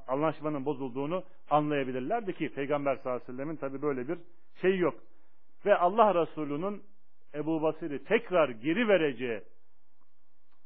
[0.07, 4.19] anlaşmanın bozulduğunu anlayabilirlerdi ki Peygamber sallallahu aleyhi ve sellemin tabi böyle bir
[4.61, 4.95] şey yok.
[5.65, 6.83] Ve Allah Resulü'nün
[7.33, 9.41] Ebu Basir'i tekrar geri vereceği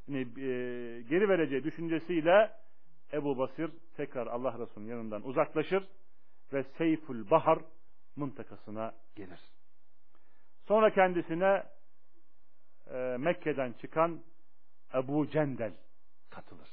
[0.09, 0.23] e,
[1.09, 2.51] geri vereceği düşüncesiyle
[3.13, 5.87] Ebu Basir tekrar Allah Resulü'nün yanından uzaklaşır
[6.53, 7.59] ve Seyful Bahar
[8.15, 9.39] mıntakasına gelir.
[10.67, 11.63] Sonra kendisine
[12.91, 14.19] e, Mekke'den çıkan
[14.93, 15.73] Ebu Cendel
[16.29, 16.69] katılır.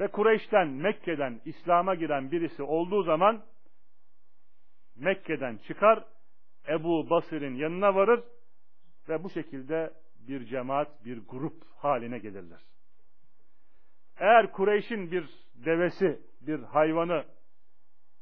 [0.00, 3.44] Ve Kureyş'ten, Mekke'den İslam'a giren birisi olduğu zaman
[4.96, 6.04] Mekke'den çıkar,
[6.68, 8.24] Ebu Basir'in yanına varır
[9.08, 9.92] ve bu şekilde
[10.28, 12.60] bir cemaat, bir grup haline gelirler.
[14.16, 17.24] Eğer Kureyş'in bir devesi, bir hayvanı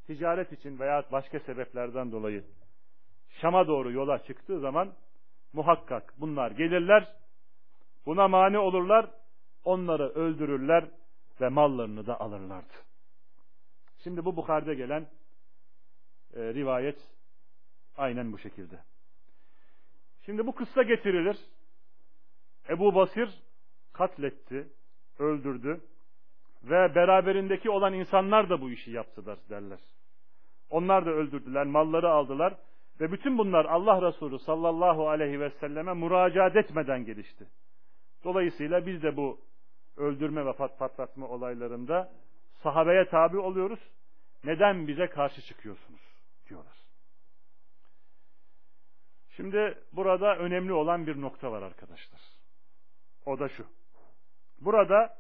[0.07, 2.45] ticaret için veya başka sebeplerden dolayı
[3.41, 4.93] Şam'a doğru yola çıktığı zaman
[5.53, 7.17] muhakkak bunlar gelirler,
[8.07, 9.11] buna mani olurlar,
[9.65, 10.89] onları öldürürler
[11.41, 12.73] ve mallarını da alırlardı.
[14.03, 15.07] Şimdi bu Bukhari'de gelen
[16.35, 17.09] e, rivayet
[17.97, 18.79] aynen bu şekilde.
[20.27, 21.37] Şimdi bu kıssa getirilir.
[22.69, 23.29] Ebu Basir
[23.93, 24.69] katletti,
[25.19, 25.81] öldürdü
[26.63, 29.81] ve beraberindeki olan insanlar da bu işi yaptılar derler.
[30.71, 32.55] Onlar da öldürdüler, malları aldılar
[33.01, 37.47] ve bütün bunlar Allah Resulü sallallahu aleyhi ve selleme müracaat etmeden gelişti.
[38.25, 39.41] Dolayısıyla biz de bu
[39.97, 42.13] öldürme ve patlatma olaylarında
[42.63, 43.81] sahabeye tabi oluyoruz.
[44.45, 46.01] Neden bize karşı çıkıyorsunuz
[46.49, 46.82] diyorlar.
[49.37, 52.21] Şimdi burada önemli olan bir nokta var arkadaşlar.
[53.27, 53.67] O da şu.
[54.61, 55.17] Burada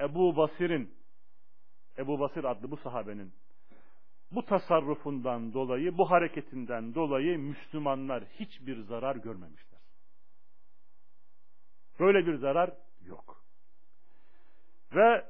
[0.00, 0.94] Ebu Basir'in
[1.98, 3.32] Ebu Basir adlı bu sahabenin
[4.30, 9.80] bu tasarrufundan dolayı, bu hareketinden dolayı Müslümanlar hiçbir zarar görmemişler.
[12.00, 12.70] Böyle bir zarar
[13.04, 13.42] yok.
[14.94, 15.24] Ve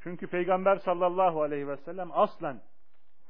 [0.00, 2.62] çünkü Peygamber sallallahu aleyhi ve sellem aslen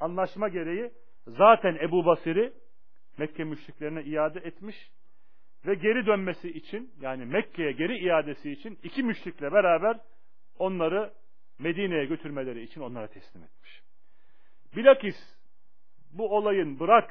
[0.00, 0.92] anlaşma gereği
[1.26, 2.61] zaten Ebu Basir'i
[3.18, 4.90] Mekke müşriklerine iade etmiş
[5.66, 10.00] ve geri dönmesi için yani Mekke'ye geri iadesi için iki müşrikle beraber
[10.58, 11.12] onları
[11.58, 13.82] Medine'ye götürmeleri için onlara teslim etmiş.
[14.76, 15.16] Bilakis
[16.12, 17.10] bu olayın bırak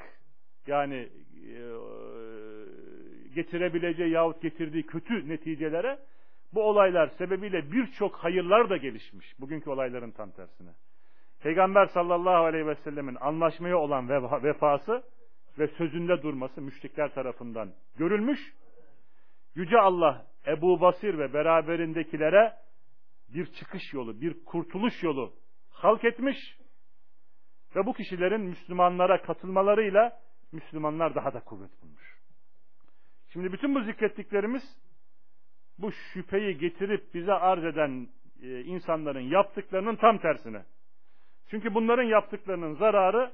[0.67, 1.61] yani e,
[3.35, 5.99] getirebileceği yahut getirdiği kötü neticelere
[6.53, 9.39] bu olaylar sebebiyle birçok hayırlar da gelişmiş.
[9.39, 10.69] Bugünkü olayların tam tersine.
[11.43, 14.09] Peygamber sallallahu aleyhi ve sellemin anlaşmaya olan
[14.43, 15.03] vefası
[15.59, 18.39] ve sözünde durması müşrikler tarafından görülmüş.
[19.55, 22.53] Yüce Allah Ebu Basir ve beraberindekilere
[23.29, 25.33] bir çıkış yolu, bir kurtuluş yolu
[25.69, 26.37] halk etmiş
[27.75, 30.19] ve bu kişilerin Müslümanlara katılmalarıyla
[30.51, 32.17] Müslümanlar daha da kuvvet bulmuş.
[33.33, 34.63] Şimdi bütün bu zikrettiklerimiz
[35.77, 38.07] bu şüpheyi getirip bize arz eden
[38.41, 40.65] e, insanların yaptıklarının tam tersine.
[41.47, 43.31] Çünkü bunların yaptıklarının zararı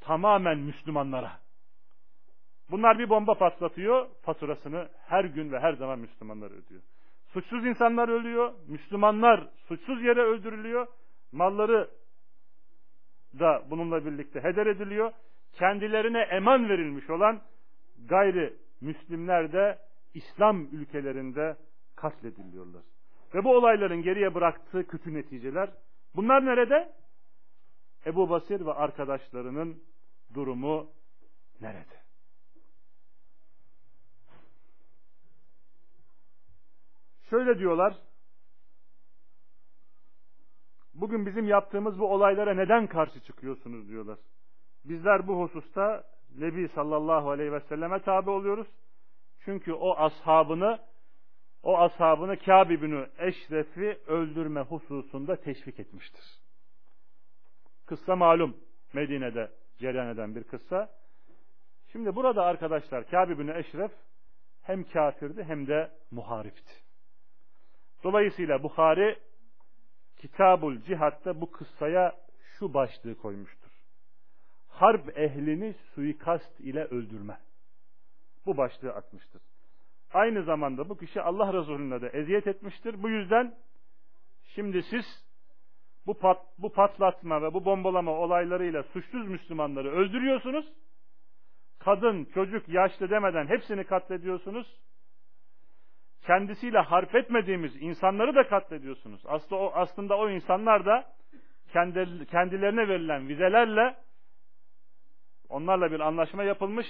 [0.00, 1.32] tamamen Müslümanlara.
[2.70, 6.82] Bunlar bir bomba patlatıyor, faturasını her gün ve her zaman Müslümanlar ödüyor.
[7.32, 10.86] Suçsuz insanlar ölüyor, Müslümanlar suçsuz yere öldürülüyor,
[11.32, 11.90] malları
[13.38, 15.12] da bununla birlikte heder ediliyor.
[15.52, 17.40] Kendilerine eman verilmiş olan
[18.08, 19.78] gayri Müslimler de
[20.14, 21.56] İslam ülkelerinde
[21.96, 22.82] katlediliyorlar.
[23.34, 25.70] Ve bu olayların geriye bıraktığı kötü neticeler
[26.16, 26.92] bunlar nerede?
[28.06, 29.82] Ebu Basir ve arkadaşlarının
[30.34, 30.90] durumu
[31.60, 32.00] nerede?
[37.30, 37.94] Şöyle diyorlar.
[40.94, 44.18] Bugün bizim yaptığımız bu olaylara neden karşı çıkıyorsunuz diyorlar.
[44.84, 46.04] Bizler bu hususta
[46.38, 48.66] Nebi sallallahu aleyhi ve selleme tabi oluyoruz.
[49.44, 50.78] Çünkü o ashabını
[51.62, 56.24] o ashabını Kâb ibn Eşref'i öldürme hususunda teşvik etmiştir.
[57.86, 58.56] Kıssa malum
[58.92, 60.90] Medine'de cereyan eden bir kıssa.
[61.92, 63.92] Şimdi burada arkadaşlar Kâb ibn Eşref
[64.62, 66.72] hem kafirdi hem de muharipti.
[68.04, 69.18] Dolayısıyla Bukhari
[70.16, 72.16] Kitabul Cihat'ta bu kıssaya
[72.58, 73.70] şu başlığı koymuştur.
[74.68, 77.38] Harp ehlini suikast ile öldürme.
[78.46, 79.42] Bu başlığı atmıştır.
[80.12, 83.02] Aynı zamanda bu kişi Allah Resulüne de eziyet etmiştir.
[83.02, 83.54] Bu yüzden
[84.54, 85.29] şimdi siz
[86.06, 90.66] bu, pat, bu patlatma ve bu bombalama olaylarıyla suçsuz Müslümanları öldürüyorsunuz.
[91.78, 94.66] Kadın, çocuk, yaşlı demeden hepsini katlediyorsunuz.
[96.26, 99.22] Kendisiyle harp etmediğimiz insanları da katlediyorsunuz.
[99.26, 101.04] Aslında o, aslında o insanlar da
[101.72, 103.96] kendi, kendilerine verilen vizelerle
[105.48, 106.86] onlarla bir anlaşma yapılmış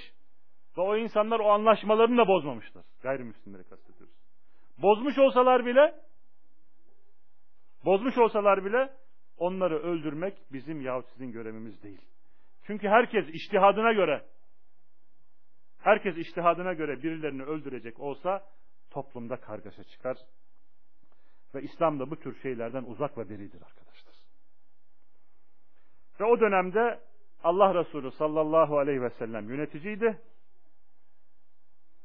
[0.77, 2.83] ve o insanlar o anlaşmalarını da bozmamışlar.
[3.03, 4.15] Gayrimüslimleri kastediyoruz.
[4.77, 5.95] Bozmuş olsalar bile
[7.85, 9.00] bozmuş olsalar bile
[9.41, 12.01] onları öldürmek bizim yahut sizin görevimiz değil.
[12.63, 14.25] Çünkü herkes iştihadına göre
[15.79, 18.45] herkes iştihadına göre birilerini öldürecek olsa
[18.89, 20.17] toplumda kargaşa çıkar.
[21.55, 24.15] Ve İslam da bu tür şeylerden uzak ve beridir arkadaşlar.
[26.19, 26.99] Ve o dönemde
[27.43, 30.21] Allah Resulü sallallahu aleyhi ve sellem yöneticiydi.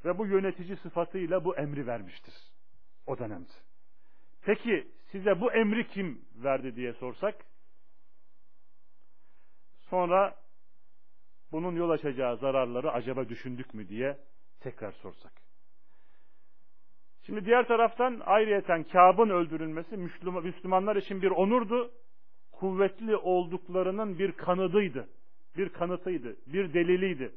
[0.05, 2.35] Ve bu yönetici sıfatıyla bu emri vermiştir.
[3.07, 3.53] O dönemde.
[4.43, 7.35] Peki size bu emri kim verdi diye sorsak,
[9.81, 10.37] sonra
[11.53, 14.19] bunun yol açacağı zararları acaba düşündük mü diye
[14.61, 15.33] tekrar sorsak.
[17.23, 19.97] Şimdi diğer taraftan ayrıyeten Kâb'ın öldürülmesi
[20.43, 21.93] Müslümanlar için bir onurdu.
[22.53, 25.09] Kuvvetli olduklarının bir kanıdıydı.
[25.57, 26.37] Bir kanıtıydı.
[26.47, 27.33] Bir deliliydi.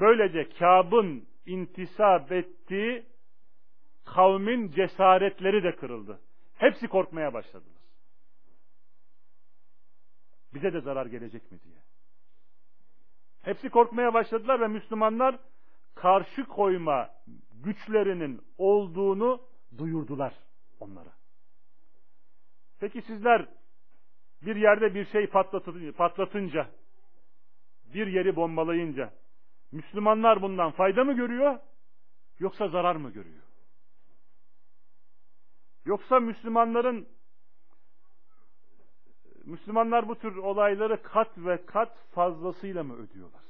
[0.00, 3.06] Böylece Kâb'ın intisap ettiği
[4.04, 6.20] kavmin cesaretleri de kırıldı.
[6.58, 7.82] Hepsi korkmaya başladılar.
[10.54, 11.76] Bize de zarar gelecek mi diye.
[13.42, 15.38] Hepsi korkmaya başladılar ve Müslümanlar
[15.94, 17.10] karşı koyma
[17.52, 19.42] güçlerinin olduğunu
[19.78, 20.34] duyurdular
[20.80, 21.12] onlara.
[22.80, 23.48] Peki sizler
[24.42, 25.26] bir yerde bir şey
[25.96, 26.70] patlatınca,
[27.94, 29.12] bir yeri bombalayınca
[29.72, 31.58] Müslümanlar bundan fayda mı görüyor
[32.38, 33.47] yoksa zarar mı görüyor?
[35.88, 37.08] Yoksa Müslümanların
[39.44, 43.42] Müslümanlar bu tür olayları kat ve kat fazlasıyla mı ödüyorlar?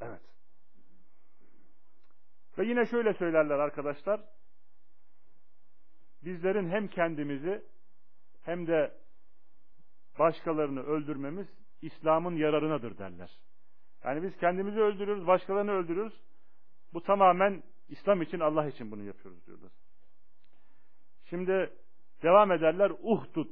[0.00, 0.20] Evet.
[2.58, 4.20] Ve yine şöyle söylerler arkadaşlar.
[6.24, 7.64] Bizlerin hem kendimizi
[8.42, 8.94] hem de
[10.18, 11.46] başkalarını öldürmemiz
[11.82, 13.38] İslam'ın yararınadır derler.
[14.04, 16.20] Yani biz kendimizi öldürüyoruz, başkalarını öldürüyoruz.
[16.92, 19.70] Bu tamamen İslam için, Allah için bunu yapıyoruz diyorlar.
[21.30, 21.72] Şimdi
[22.22, 22.92] devam ederler.
[23.02, 23.48] Uhdud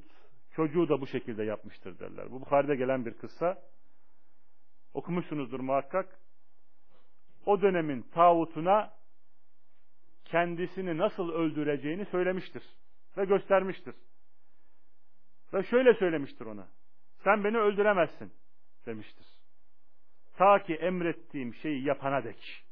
[0.52, 2.30] çocuğu da bu şekilde yapmıştır derler.
[2.30, 3.62] Bu Bukhari'de gelen bir kıssa.
[4.94, 6.20] Okumuşsunuzdur muhakkak.
[7.46, 8.92] O dönemin tağutuna
[10.24, 12.62] kendisini nasıl öldüreceğini söylemiştir
[13.16, 13.94] ve göstermiştir.
[15.52, 16.68] Ve şöyle söylemiştir ona.
[17.24, 18.32] Sen beni öldüremezsin
[18.86, 19.26] demiştir.
[20.36, 22.64] Ta ki emrettiğim şeyi yapana dek.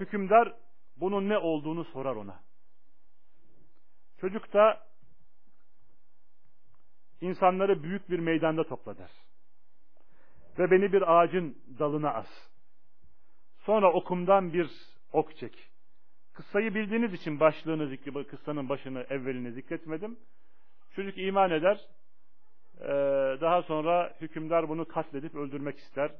[0.00, 0.54] Hükümdar
[0.96, 2.42] bunun ne olduğunu sorar ona.
[4.24, 4.80] Çocuk da
[7.20, 9.10] insanları büyük bir meydanda topla der.
[10.58, 12.26] Ve beni bir ağacın dalına as.
[13.58, 14.70] Sonra okumdan bir
[15.12, 15.70] ok çek.
[16.32, 20.18] Kıssayı bildiğiniz için başlığını zikri, kıssanın başını, evvelini zikretmedim.
[20.96, 21.80] Çocuk iman eder.
[22.80, 22.86] Ee,
[23.40, 26.10] daha sonra hükümdar bunu katledip öldürmek ister.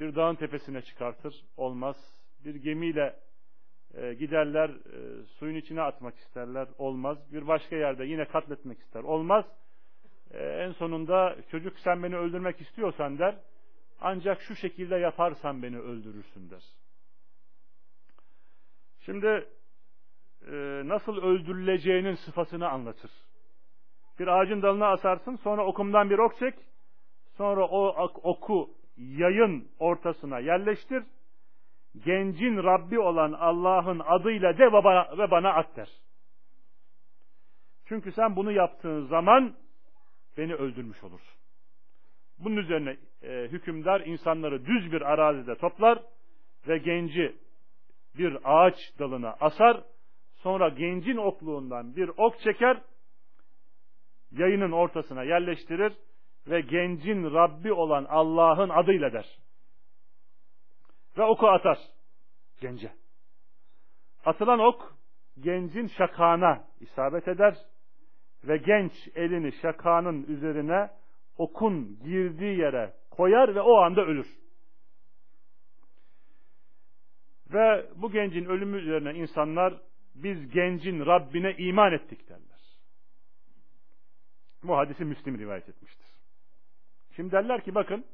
[0.00, 1.44] Bir dağın tepesine çıkartır.
[1.56, 1.96] Olmaz.
[2.44, 3.25] Bir gemiyle
[3.96, 6.68] e, giderler, e, suyun içine atmak isterler.
[6.78, 7.18] Olmaz.
[7.32, 9.02] Bir başka yerde yine katletmek ister.
[9.02, 9.44] Olmaz.
[10.30, 13.34] E, en sonunda çocuk sen beni öldürmek istiyorsan der.
[14.00, 16.62] Ancak şu şekilde yaparsan beni öldürürsün der.
[19.00, 19.48] Şimdi
[20.88, 23.10] nasıl öldürüleceğinin sıfatını anlatır.
[24.18, 26.54] Bir ağacın dalına asarsın, sonra okumdan bir ok çek,
[27.36, 31.04] sonra o oku yayın ortasına yerleştir,
[32.04, 35.88] gencin Rabbi olan Allah'ın adıyla de ve bana, ve bana at der.
[37.88, 39.54] Çünkü sen bunu yaptığın zaman
[40.38, 41.36] beni öldürmüş olursun.
[42.38, 45.98] Bunun üzerine e, hükümdar insanları düz bir arazide toplar
[46.68, 47.36] ve genci
[48.18, 49.82] bir ağaç dalına asar,
[50.34, 52.80] sonra gencin okluğundan bir ok çeker,
[54.30, 55.92] yayının ortasına yerleştirir
[56.46, 59.38] ve gencin Rabbi olan Allah'ın adıyla der.
[61.18, 61.78] Ve oku atar
[62.60, 62.92] gence.
[64.24, 64.94] Atılan ok
[65.40, 67.56] gencin şakağına isabet eder
[68.44, 70.90] ve genç elini şakağının üzerine
[71.36, 74.38] okun girdiği yere koyar ve o anda ölür.
[77.52, 79.74] Ve bu gencin ölümü üzerine insanlar
[80.14, 82.60] biz gencin Rabbine iman ettik derler.
[84.62, 86.06] Bu hadisi Müslim rivayet etmiştir.
[87.16, 88.04] Şimdi derler ki bakın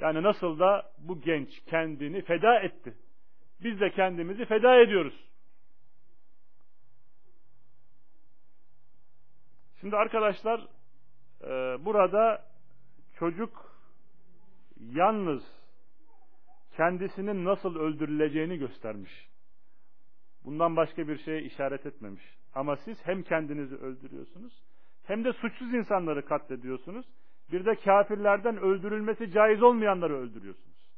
[0.00, 2.94] yani nasıl da bu genç kendini feda etti.
[3.60, 5.14] Biz de kendimizi feda ediyoruz.
[9.80, 10.60] Şimdi arkadaşlar
[11.42, 12.44] e, burada
[13.18, 13.76] çocuk
[14.80, 15.42] yalnız
[16.76, 19.28] kendisinin nasıl öldürüleceğini göstermiş.
[20.44, 22.24] Bundan başka bir şeye işaret etmemiş.
[22.54, 24.62] Ama siz hem kendinizi öldürüyorsunuz
[25.02, 27.06] hem de suçsuz insanları katlediyorsunuz.
[27.52, 30.90] Bir de kafirlerden öldürülmesi caiz olmayanları öldürüyorsunuz.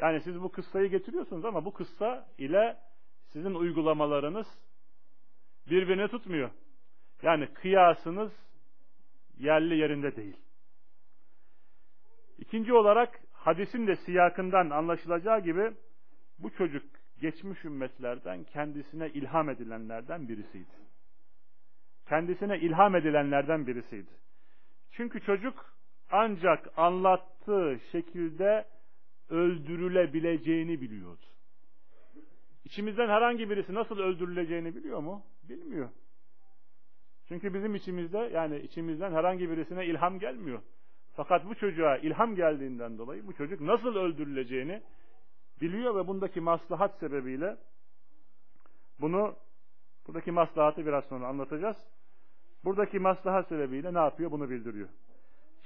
[0.00, 2.76] Yani siz bu kıssayı getiriyorsunuz ama bu kıssa ile
[3.32, 4.46] sizin uygulamalarınız
[5.70, 6.50] birbirini tutmuyor.
[7.22, 8.32] Yani kıyasınız
[9.38, 10.36] yerli yerinde değil.
[12.38, 15.72] İkinci olarak hadisin de siyakından anlaşılacağı gibi
[16.38, 16.82] bu çocuk
[17.20, 20.72] geçmiş ümmetlerden kendisine ilham edilenlerden birisiydi.
[22.08, 24.10] Kendisine ilham edilenlerden birisiydi.
[24.90, 25.77] Çünkü çocuk
[26.10, 28.66] ancak anlattığı şekilde
[29.28, 31.26] öldürülebileceğini biliyordu.
[32.64, 35.22] İçimizden herhangi birisi nasıl öldürüleceğini biliyor mu?
[35.48, 35.88] Bilmiyor.
[37.28, 40.62] Çünkü bizim içimizde yani içimizden herhangi birisine ilham gelmiyor.
[41.16, 44.82] Fakat bu çocuğa ilham geldiğinden dolayı bu çocuk nasıl öldürüleceğini
[45.60, 47.56] biliyor ve bundaki maslahat sebebiyle
[49.00, 49.36] bunu
[50.06, 51.76] buradaki maslahatı biraz sonra anlatacağız.
[52.64, 54.88] Buradaki maslahat sebebiyle ne yapıyor bunu bildiriyor.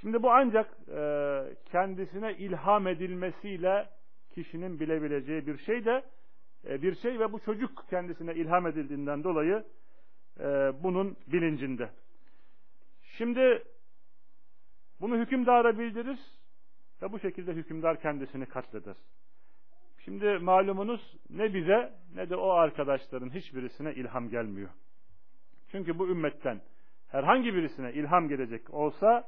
[0.03, 3.89] Şimdi bu ancak e, kendisine ilham edilmesiyle
[4.33, 6.03] kişinin bilebileceği bir şey de
[6.67, 9.63] e, bir şey ve bu çocuk kendisine ilham edildiğinden dolayı
[10.39, 10.43] e,
[10.83, 11.89] bunun bilincinde.
[13.17, 13.63] Şimdi
[15.01, 16.19] bunu hükümdara bildirir
[17.01, 18.95] ve bu şekilde hükümdar kendisini katleder.
[20.05, 24.69] Şimdi malumunuz ne bize ne de o arkadaşların hiçbirisine ilham gelmiyor.
[25.71, 26.61] Çünkü bu ümmetten
[27.07, 29.27] herhangi birisine ilham gelecek olsa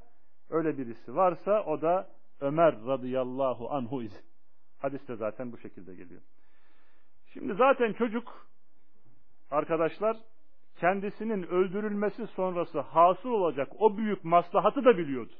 [0.49, 2.09] öyle birisi varsa o da
[2.41, 4.15] Ömer radıyallahu anhu idi.
[4.79, 6.21] Hadiste zaten bu şekilde geliyor.
[7.33, 8.47] Şimdi zaten çocuk
[9.51, 10.17] arkadaşlar
[10.79, 15.33] kendisinin öldürülmesi sonrası hasıl olacak o büyük maslahatı da biliyordu.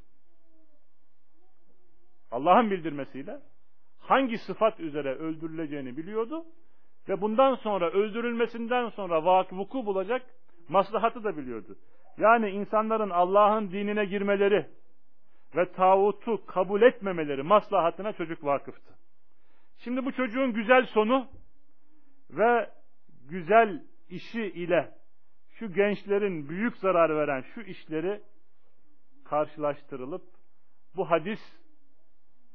[2.32, 3.39] Allah'ın bildirmesiyle
[3.99, 6.45] hangi sıfat üzere öldürüleceğini biliyordu
[7.10, 10.22] ve bundan sonra öldürülmesinden sonra vakı vuku bulacak
[10.70, 11.76] maslahatı da biliyordu.
[12.18, 14.66] Yani insanların Allah'ın dinine girmeleri
[15.56, 18.93] ve tağutu kabul etmemeleri maslahatına çocuk vakıftı.
[19.78, 21.28] Şimdi bu çocuğun güzel sonu
[22.30, 22.70] ve
[23.30, 24.91] güzel işi ile
[25.49, 28.22] şu gençlerin büyük zarar veren şu işleri
[29.26, 30.24] karşılaştırılıp
[30.95, 31.39] bu hadis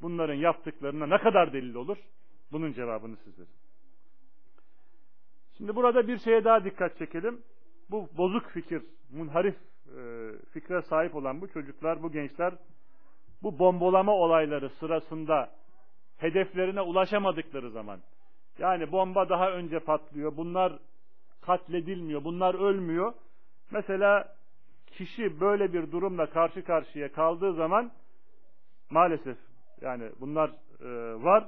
[0.02, 1.98] bunların yaptıklarına ne kadar delil olur?
[2.52, 3.50] Bunun cevabını siz verin.
[5.56, 7.42] Şimdi burada bir şeye daha dikkat çekelim.
[7.90, 9.56] Bu bozuk fikir, munharif
[9.96, 10.00] e,
[10.52, 12.54] fikre sahip olan bu çocuklar, bu gençler
[13.42, 15.50] bu bombalama olayları sırasında
[16.18, 18.00] hedeflerine ulaşamadıkları zaman
[18.58, 20.72] yani bomba daha önce patlıyor, bunlar
[21.42, 23.12] katledilmiyor, bunlar ölmüyor.
[23.70, 24.28] Mesela
[24.86, 27.90] kişi böyle bir durumla karşı karşıya kaldığı zaman
[28.90, 29.36] maalesef
[29.80, 31.44] yani bunlar e, var.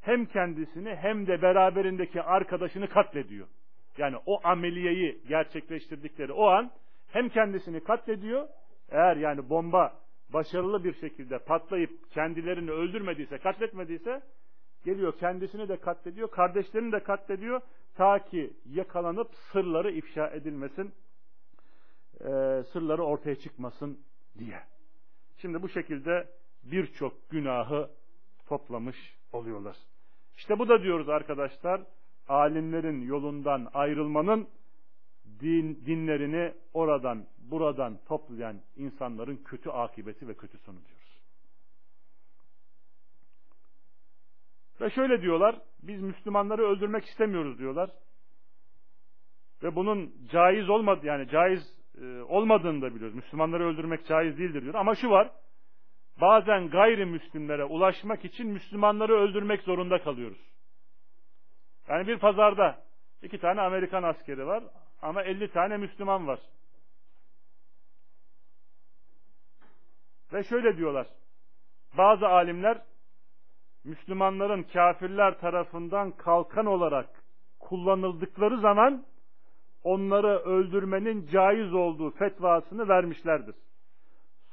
[0.00, 3.46] Hem kendisini hem de beraberindeki arkadaşını katlediyor.
[3.98, 6.70] yani o ameliyeyi gerçekleştirdikleri o an
[7.08, 8.48] hem kendisini katlediyor
[8.90, 9.92] eğer yani bomba
[10.34, 14.22] başarılı bir şekilde patlayıp kendilerini öldürmediyse, katletmediyse
[14.84, 17.60] geliyor kendisini de katlediyor, kardeşlerini de katlediyor
[17.94, 20.94] ta ki yakalanıp sırları ifşa edilmesin,
[22.20, 24.00] e, sırları ortaya çıkmasın
[24.38, 24.60] diye.
[25.36, 26.28] Şimdi bu şekilde
[26.64, 27.90] birçok günahı
[28.46, 28.96] toplamış
[29.32, 29.76] oluyorlar.
[30.36, 31.80] İşte bu da diyoruz arkadaşlar,
[32.28, 34.48] alimlerin yolundan ayrılmanın
[35.40, 41.04] din, dinlerini oradan buradan toplayan insanların kötü akıbeti ve kötü sonu diyoruz.
[44.80, 47.90] Ve şöyle diyorlar, biz Müslümanları öldürmek istemiyoruz diyorlar.
[49.62, 53.14] Ve bunun caiz olmadı yani caiz e, olmadığını da biliyoruz.
[53.16, 54.74] Müslümanları öldürmek caiz değildir diyor.
[54.74, 55.30] Ama şu var,
[56.20, 60.54] bazen gayrimüslimlere ulaşmak için Müslümanları öldürmek zorunda kalıyoruz.
[61.88, 62.84] Yani bir pazarda
[63.22, 64.64] iki tane Amerikan askeri var
[65.04, 66.40] ama 50 tane Müslüman var.
[70.32, 71.06] Ve şöyle diyorlar.
[71.98, 72.82] Bazı alimler
[73.84, 77.08] Müslümanların kafirler tarafından kalkan olarak
[77.60, 79.04] kullanıldıkları zaman
[79.82, 83.54] onları öldürmenin caiz olduğu fetvasını vermişlerdir.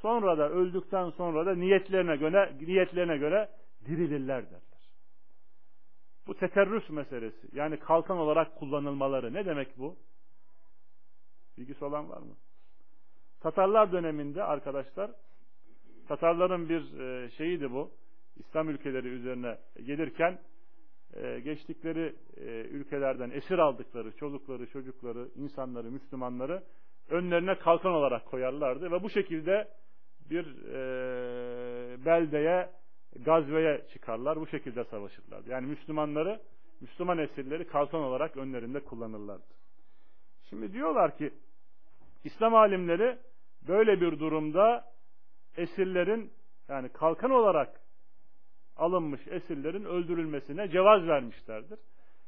[0.02, 3.50] Sonra da öldükten sonra da niyetlerine göre niyetlerine göre
[3.86, 4.62] dirilirler derler.
[6.28, 7.48] Bu teterrüs meselesi.
[7.54, 9.34] Yani kalkan olarak kullanılmaları.
[9.34, 9.96] Ne demek bu?
[11.58, 12.36] Bilgisi olan var mı?
[13.40, 15.12] Tatarlar döneminde arkadaşlar
[16.08, 17.92] Tatarların bir e, şeyiydi bu.
[18.36, 20.40] İslam ülkeleri üzerine gelirken
[21.14, 26.64] e, geçtikleri e, ülkelerden esir aldıkları çocukları, çocukları, insanları, Müslümanları
[27.10, 29.68] önlerine kalkan olarak koyarlardı ve bu şekilde
[30.30, 30.46] bir
[32.06, 32.70] beldeye,
[33.26, 34.40] gazveye çıkarlar.
[34.40, 35.50] Bu şekilde savaşırlardı.
[35.50, 36.42] Yani Müslümanları,
[36.82, 39.44] Müslüman esirleri kalkan olarak önlerinde kullanırlardı.
[40.52, 41.34] Şimdi diyorlar ki
[42.24, 43.18] İslam alimleri
[43.68, 44.86] böyle bir durumda
[45.58, 46.32] esirlerin
[46.70, 47.82] yani kalkan olarak
[48.78, 51.80] alınmış esirlerin öldürülmesine cevaz vermişlerdir.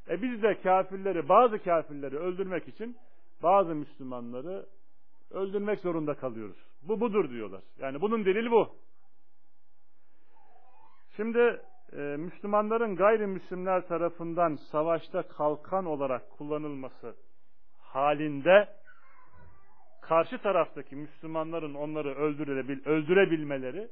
[0.08, 2.96] E biz de kafirleri, bazı kafirleri öldürmek için
[3.42, 4.66] bazı Müslümanları
[5.30, 6.56] öldürmek zorunda kalıyoruz.
[6.82, 7.62] Bu budur diyorlar.
[7.78, 8.68] Yani bunun delili bu.
[11.16, 11.62] Şimdi
[11.92, 17.14] e, Müslümanların gayrimüslimler tarafından savaşta kalkan olarak kullanılması
[17.94, 18.68] halinde
[20.00, 23.88] karşı taraftaki Müslümanların onları öldürebil, öldürebilmeleri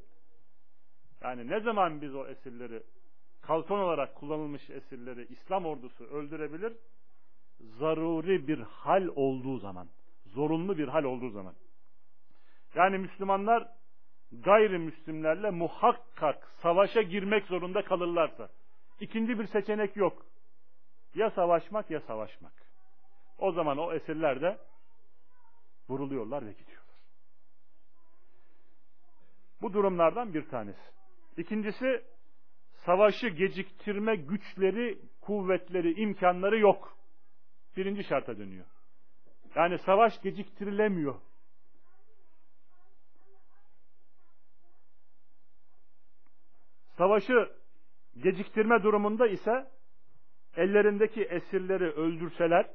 [1.22, 2.82] yani ne zaman biz o esirleri
[3.42, 6.72] kalkan olarak kullanılmış esirleri İslam ordusu öldürebilir?
[7.61, 9.88] Zaruri bir hal olduğu zaman,
[10.26, 11.55] zorunlu bir hal olduğu zaman.
[12.74, 13.68] Yani Müslümanlar
[14.32, 18.48] gayrimüslimlerle muhakkak savaşa girmek zorunda kalırlarsa
[19.00, 20.26] ikinci bir seçenek yok.
[21.14, 22.71] Ya savaşmak ya savaşmak.
[23.38, 24.58] O zaman o esirler de
[25.88, 26.96] vuruluyorlar ve gidiyorlar.
[29.62, 30.92] Bu durumlardan bir tanesi.
[31.36, 32.04] İkincisi
[32.72, 36.96] savaşı geciktirme güçleri, kuvvetleri, imkanları yok.
[37.76, 38.66] Birinci şarta dönüyor.
[39.54, 41.14] Yani savaş geciktirilemiyor.
[46.98, 47.52] Savaşı
[48.22, 49.70] geciktirme durumunda ise
[50.56, 52.70] ellerindeki esirleri öldürseler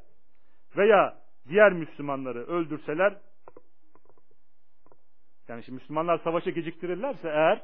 [0.78, 1.17] veya
[1.49, 3.17] diğer Müslümanları öldürseler
[5.47, 7.61] yani şimdi Müslümanlar savaşa geciktirirlerse eğer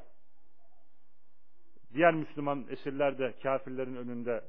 [1.94, 4.42] diğer Müslüman esirler de kafirlerin önünde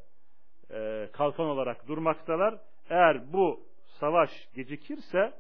[0.71, 2.59] e, kalkan olarak durmaktalar.
[2.91, 3.61] Eğer bu
[4.01, 5.33] savaş gecikirse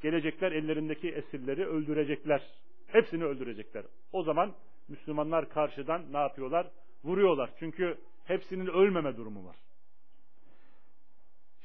[0.00, 2.42] gelecekler ellerindeki esirleri öldürecekler.
[2.86, 3.84] Hepsini öldürecekler.
[4.12, 4.54] O zaman
[4.88, 6.70] Müslümanlar karşıdan ne yapıyorlar?
[7.04, 7.50] Vuruyorlar.
[7.58, 9.56] Çünkü hepsinin ölmeme durumu var.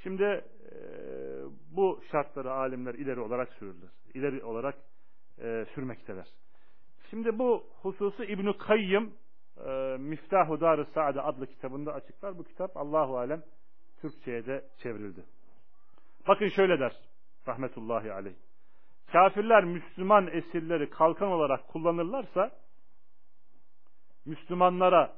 [0.05, 0.45] Şimdi
[1.71, 3.89] bu şartları alimler ileri olarak sürürler.
[4.13, 4.75] İleri olarak
[5.41, 6.27] e, sürmekteler.
[7.09, 9.13] Şimdi bu hususu İbn-i Kayyım
[9.65, 12.37] e, Miftahu Dar-ı Saade adlı kitabında açıklar.
[12.37, 13.43] Bu kitap Allahu Alem
[14.01, 15.25] Türkçe'ye de çevrildi.
[16.27, 16.93] Bakın şöyle der
[17.47, 18.35] rahmetullahi aleyh.
[19.11, 22.51] Kafirler Müslüman esirleri kalkan olarak kullanırlarsa
[24.25, 25.15] Müslümanlara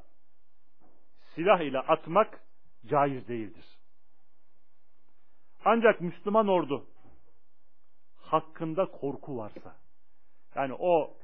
[1.35, 2.39] silah ile atmak
[2.85, 3.76] caiz değildir.
[5.65, 6.85] Ancak Müslüman ordu
[8.17, 9.75] hakkında korku varsa,
[10.55, 11.17] yani o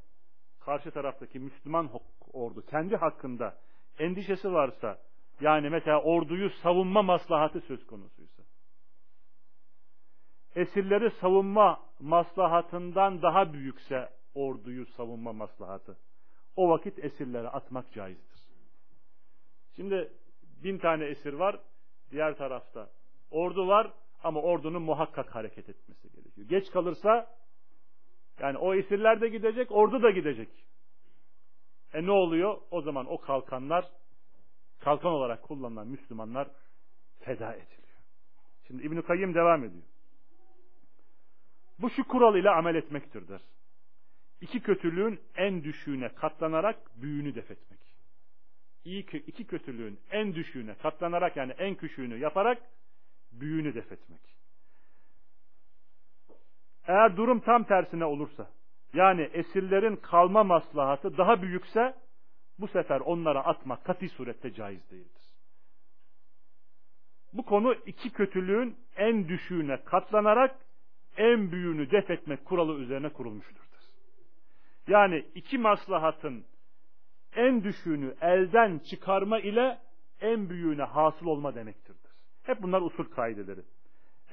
[0.60, 1.90] karşı taraftaki Müslüman
[2.34, 3.58] ordu kendi hakkında
[4.00, 5.00] endişesi varsa,
[5.42, 8.44] yani mesela orduyu savunma maslahatı söz konusuysa,
[10.56, 15.98] esirleri savunma maslahatından daha büyükse orduyu savunma maslahatı,
[16.56, 18.40] o vakit esirleri atmak caizdir.
[19.76, 20.14] Şimdi
[20.64, 21.60] bin tane esir var,
[22.12, 22.90] diğer tarafta
[23.34, 23.94] Ordu var
[24.24, 26.48] ama ordunun muhakkak hareket etmesi gerekiyor.
[26.48, 27.28] Geç kalırsa
[28.40, 30.50] yani o esirler de gidecek, ordu da gidecek.
[31.94, 32.58] E ne oluyor?
[32.72, 33.86] O zaman o kalkanlar
[34.80, 36.48] kalkan olarak kullanılan Müslümanlar
[37.20, 37.98] feda ediliyor.
[38.68, 39.84] Şimdi İbn-i Kayyım devam ediyor.
[41.80, 43.42] Bu şu kural ile amel etmektir der.
[44.42, 47.80] İki kötülüğün en düşüğüne katlanarak büyüğünü defetmek.
[48.86, 52.62] İyi, iki kötülüğün en düşüğüne katlanarak yani en küçüğünü yaparak
[53.40, 54.22] büyüğünü defetmek.
[56.88, 58.50] Eğer durum tam tersine olursa,
[58.94, 61.96] yani esirlerin kalma maslahatı daha büyükse,
[62.60, 65.24] bu sefer onlara atmak kati surette caiz değildir.
[67.34, 70.60] Bu konu iki kötülüğün en düşüğüne katlanarak
[71.18, 73.64] en büyüğünü def etmek kuralı üzerine kurulmuştur.
[74.88, 76.46] Yani iki maslahatın
[77.36, 79.80] en düşüğünü elden çıkarma ile
[80.22, 81.83] en büyüğüne hasıl olma demektir.
[82.44, 83.62] Hep bunlar usul kaideleri.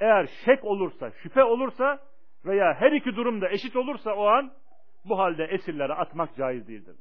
[0.01, 1.99] Eğer şek olursa, şüphe olursa
[2.45, 4.53] veya her iki durumda eşit olursa o an
[5.05, 6.97] bu halde esirlere atmak caiz değildir.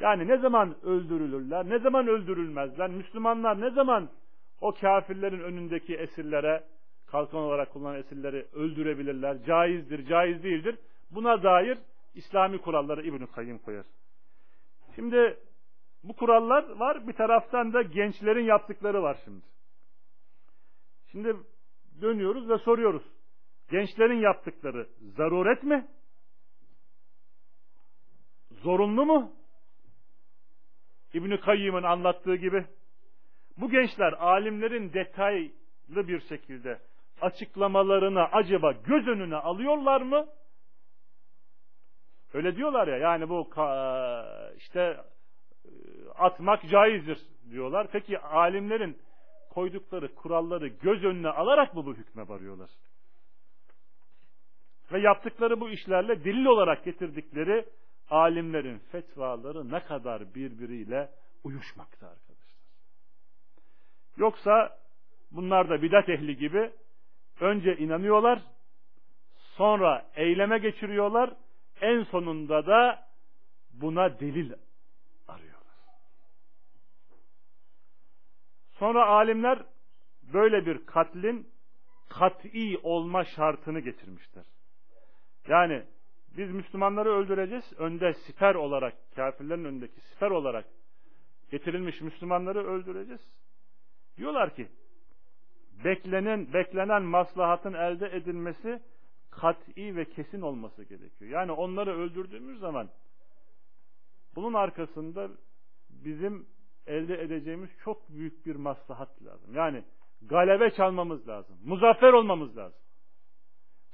[0.00, 4.08] Yani ne zaman öldürülürler, ne zaman öldürülmezler, Müslümanlar ne zaman
[4.60, 6.64] o kafirlerin önündeki esirlere,
[7.06, 10.78] kalkan olarak kullanılan esirleri öldürebilirler, caizdir, caiz değildir.
[11.10, 11.78] Buna dair
[12.14, 13.84] İslami kuralları İbn-i Kayyım koyar.
[14.94, 15.36] Şimdi
[16.04, 19.53] bu kurallar var, bir taraftan da gençlerin yaptıkları var şimdi.
[21.14, 21.36] Şimdi
[22.00, 23.02] dönüyoruz ve soruyoruz.
[23.70, 25.88] Gençlerin yaptıkları zaruret mi?
[28.50, 29.32] Zorunlu mu?
[31.12, 32.66] İbn-i Kayyım'ın anlattığı gibi.
[33.56, 36.80] Bu gençler alimlerin detaylı bir şekilde
[37.20, 40.26] açıklamalarını acaba göz önüne alıyorlar mı?
[42.32, 43.50] Öyle diyorlar ya yani bu
[44.56, 45.00] işte
[46.14, 47.18] atmak caizdir
[47.50, 47.88] diyorlar.
[47.92, 48.98] Peki alimlerin
[49.54, 52.70] koydukları kuralları göz önüne alarak mı bu hükme varıyorlar?
[54.92, 57.64] Ve yaptıkları bu işlerle delil olarak getirdikleri
[58.10, 61.10] alimlerin fetvaları ne kadar birbiriyle
[61.44, 62.34] uyuşmakta arkadaşlar.
[64.16, 64.78] Yoksa
[65.30, 66.70] bunlar da bidat ehli gibi
[67.40, 68.42] önce inanıyorlar,
[69.56, 71.32] sonra eyleme geçiriyorlar,
[71.80, 73.04] en sonunda da
[73.72, 74.52] buna delil
[78.84, 79.62] Sonra alimler
[80.32, 81.48] böyle bir katlin
[82.08, 84.44] kat'i olma şartını getirmişler.
[85.48, 85.82] Yani
[86.36, 87.72] biz Müslümanları öldüreceğiz.
[87.78, 90.64] Önde siper olarak, kafirlerin önündeki siper olarak
[91.50, 93.20] getirilmiş Müslümanları öldüreceğiz.
[94.16, 94.68] Diyorlar ki
[95.84, 98.82] beklenen beklenen maslahatın elde edilmesi
[99.30, 101.30] kat'i ve kesin olması gerekiyor.
[101.30, 102.88] Yani onları öldürdüğümüz zaman
[104.34, 105.28] bunun arkasında
[105.90, 106.54] bizim
[106.86, 109.54] elde edeceğimiz çok büyük bir maslahat lazım.
[109.54, 109.84] Yani
[110.22, 111.56] galebe çalmamız lazım.
[111.64, 112.78] Muzaffer olmamız lazım.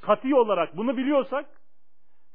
[0.01, 1.47] Kati olarak bunu biliyorsak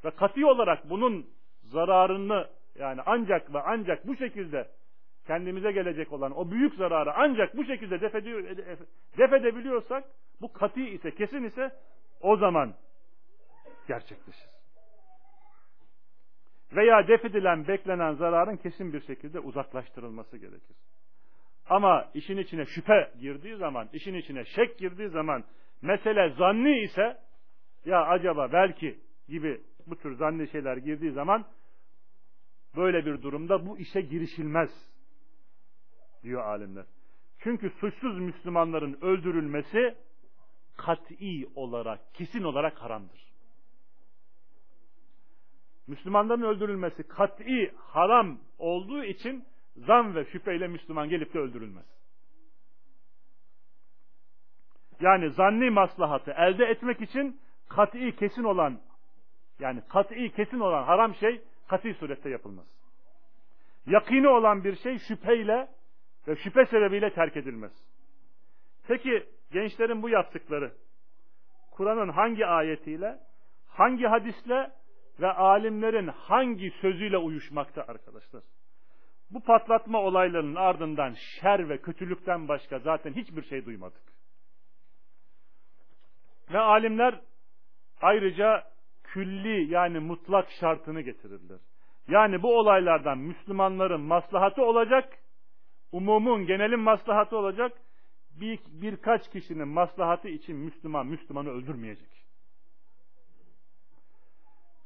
[0.05, 1.29] ve kati olarak bunun
[1.63, 4.67] zararını yani ancak ve ancak bu şekilde
[5.27, 8.43] kendimize gelecek olan o büyük zararı ancak bu şekilde def, ediyor,
[9.17, 10.03] def edebiliyorsak
[10.41, 11.71] bu kati ise kesin ise
[12.21, 12.73] o zaman
[13.87, 14.54] gerçekleşir
[16.75, 17.23] veya def
[17.67, 20.75] beklenen zararın kesin bir şekilde uzaklaştırılması gerekir.
[21.69, 25.43] Ama işin içine şüphe girdiği zaman, işin içine şek girdiği zaman,
[25.81, 27.17] mesele zanni ise,
[27.85, 28.99] ya acaba belki
[29.29, 31.45] gibi bu tür zanni şeyler girdiği zaman,
[32.75, 34.69] böyle bir durumda bu işe girişilmez,
[36.23, 36.85] diyor alimler.
[37.39, 39.95] Çünkü suçsuz Müslümanların öldürülmesi,
[40.77, 43.34] kat'i olarak, kesin olarak haramdır.
[45.87, 51.85] Müslümanların öldürülmesi kat'i haram olduğu için zan ve şüpheyle Müslüman gelip de öldürülmez.
[54.99, 58.79] Yani zanni maslahatı elde etmek için kat'i kesin olan
[59.59, 62.65] yani kat'i kesin olan haram şey kat'i surette yapılmaz.
[63.85, 65.67] Yakini olan bir şey şüpheyle
[66.27, 67.71] ve şüphe sebebiyle terk edilmez.
[68.87, 70.73] Peki gençlerin bu yaptıkları
[71.71, 73.19] Kur'an'ın hangi ayetiyle,
[73.67, 74.71] hangi hadisle
[75.19, 78.43] ve alimlerin hangi sözüyle uyuşmakta arkadaşlar?
[79.29, 84.01] Bu patlatma olaylarının ardından şer ve kötülükten başka zaten hiçbir şey duymadık.
[86.51, 87.21] Ve alimler
[88.01, 88.63] ayrıca
[89.03, 91.59] külli yani mutlak şartını getirirler.
[92.07, 95.17] Yani bu olaylardan Müslümanların maslahatı olacak,
[95.91, 97.71] umumun genelin maslahatı olacak,
[98.39, 102.24] bir, birkaç kişinin maslahatı için Müslüman Müslümanı öldürmeyecek.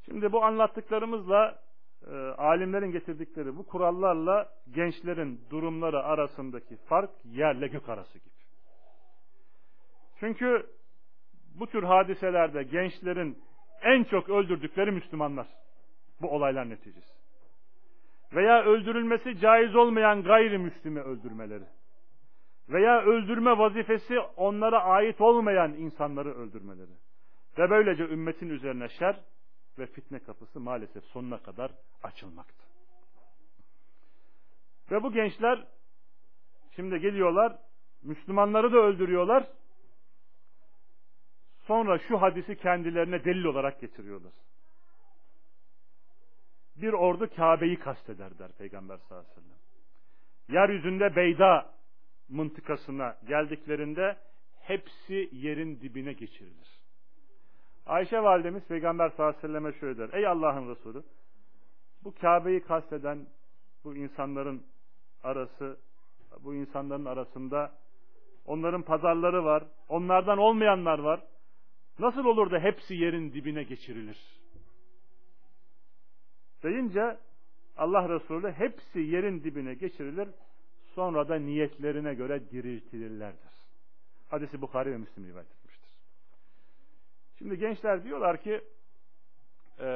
[0.10, 1.60] Şimdi bu anlattıklarımızla
[2.08, 8.34] e, alimlerin getirdikleri bu kurallarla gençlerin durumları arasındaki fark yerle gök arası gibi.
[10.20, 10.66] Çünkü
[11.60, 13.38] bu tür hadiselerde gençlerin
[13.82, 15.48] en çok öldürdükleri Müslümanlar.
[16.22, 17.14] Bu olaylar neticesi.
[18.34, 21.66] Veya öldürülmesi caiz olmayan gayrimüslimi öldürmeleri.
[22.70, 26.92] Veya öldürme vazifesi onlara ait olmayan insanları öldürmeleri.
[27.58, 29.20] Ve böylece ümmetin üzerine şer
[29.78, 31.72] ve fitne kapısı maalesef sonuna kadar
[32.04, 32.64] açılmakta.
[34.92, 35.68] Ve bu gençler
[36.76, 37.60] şimdi geliyorlar,
[38.02, 39.48] Müslümanları da öldürüyorlar.
[41.68, 44.34] Sonra şu hadisi kendilerine delil olarak getiriyorlar.
[46.76, 49.60] Bir ordu Kabe'yi kasteder der Peygamber sallallahu aleyhi ve sellem.
[50.50, 51.74] Yeryüzünde Beyda
[52.30, 54.18] mıntıkasına geldiklerinde
[54.60, 56.79] hepsi yerin dibine geçirilir.
[57.86, 60.20] Ayşe validemiz Peygamber sallallahu aleyhi ve selleme şöyle der.
[60.20, 61.04] Ey Allah'ın Resulü
[62.04, 63.28] bu Kabe'yi kasteden
[63.84, 64.64] bu insanların
[65.24, 65.78] arası
[66.44, 67.72] bu insanların arasında
[68.46, 69.64] onların pazarları var.
[69.90, 71.22] Onlardan olmayanlar var.
[72.00, 74.18] Nasıl olur da hepsi yerin dibine geçirilir?
[76.64, 77.18] Deyince
[77.78, 80.30] Allah Resulü hepsi yerin dibine geçirilir.
[80.96, 83.54] Sonra da niyetlerine göre diriltilirlerdir.
[84.30, 85.59] Hadisi Bukhari ve Müslim rivayet.
[87.40, 88.62] Şimdi gençler diyorlar ki
[89.80, 89.88] e,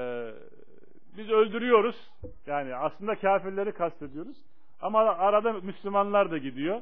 [1.17, 2.11] biz öldürüyoruz.
[2.45, 4.37] Yani aslında kafirleri kastediyoruz.
[4.81, 6.81] Ama arada Müslümanlar da gidiyor.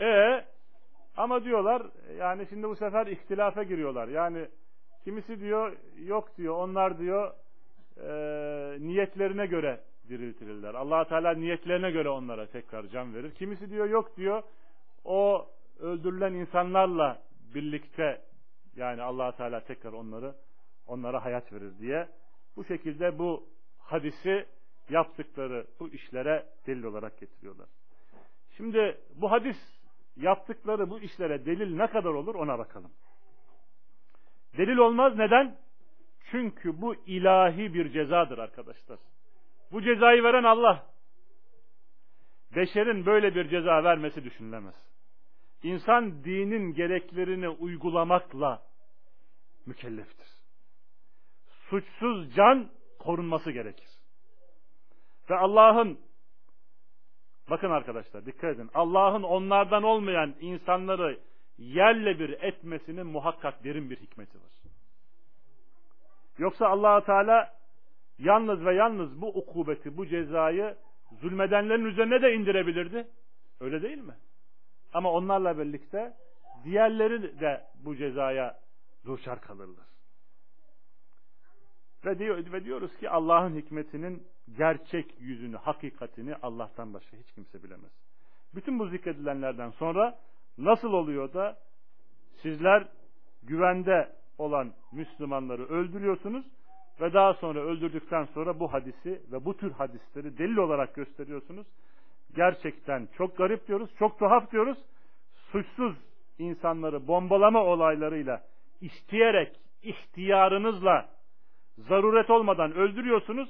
[0.00, 0.44] E
[1.16, 1.82] ama diyorlar
[2.18, 4.08] yani şimdi bu sefer ihtilafa giriyorlar.
[4.08, 4.46] Yani
[5.04, 7.32] kimisi diyor yok diyor onlar diyor
[7.96, 8.10] e,
[8.80, 10.74] niyetlerine göre diriltilirler.
[10.74, 13.30] allah Teala niyetlerine göre onlara tekrar can verir.
[13.30, 14.42] Kimisi diyor yok diyor
[15.04, 15.46] o
[15.80, 17.18] öldürülen insanlarla
[17.54, 18.27] birlikte
[18.76, 20.34] yani allah Teala tekrar onları
[20.86, 22.08] onlara hayat verir diye
[22.56, 23.48] bu şekilde bu
[23.78, 24.46] hadisi
[24.90, 27.68] yaptıkları bu işlere delil olarak getiriyorlar.
[28.56, 29.56] Şimdi bu hadis
[30.16, 32.90] yaptıkları bu işlere delil ne kadar olur ona bakalım.
[34.56, 35.56] Delil olmaz neden?
[36.30, 38.98] Çünkü bu ilahi bir cezadır arkadaşlar.
[39.72, 40.86] Bu cezayı veren Allah.
[42.56, 44.74] Beşerin böyle bir ceza vermesi düşünülemez.
[45.62, 48.62] İnsan dinin gereklerini uygulamakla
[49.66, 50.28] mükelleftir.
[51.70, 53.88] Suçsuz can korunması gerekir.
[55.30, 55.98] Ve Allah'ın
[57.50, 58.70] bakın arkadaşlar dikkat edin.
[58.74, 61.20] Allah'ın onlardan olmayan insanları
[61.58, 64.52] yerle bir etmesinin muhakkak derin bir hikmeti var.
[66.38, 67.54] Yoksa allah Teala
[68.18, 70.76] yalnız ve yalnız bu ukubeti, bu cezayı
[71.20, 73.08] zulmedenlerin üzerine de indirebilirdi.
[73.60, 74.14] Öyle değil mi?
[74.92, 76.14] Ama onlarla birlikte
[76.64, 78.60] diğerleri de bu cezaya
[79.04, 79.86] duçar kalırlar.
[82.04, 84.26] Ve, diyor, ve diyoruz ki Allah'ın hikmetinin
[84.56, 87.92] gerçek yüzünü, hakikatini Allah'tan başka hiç kimse bilemez.
[88.54, 90.18] Bütün bu zikredilenlerden sonra
[90.58, 91.58] nasıl oluyor da
[92.42, 92.88] sizler
[93.42, 96.46] güvende olan Müslümanları öldürüyorsunuz
[97.00, 101.66] ve daha sonra öldürdükten sonra bu hadisi ve bu tür hadisleri delil olarak gösteriyorsunuz.
[102.36, 104.78] Gerçekten çok garip diyoruz, çok tuhaf diyoruz.
[105.52, 105.96] Suçsuz
[106.38, 108.42] insanları bombalama olaylarıyla
[108.80, 111.08] isteyerek, ihtiyarınızla
[111.78, 113.48] zaruret olmadan öldürüyorsunuz.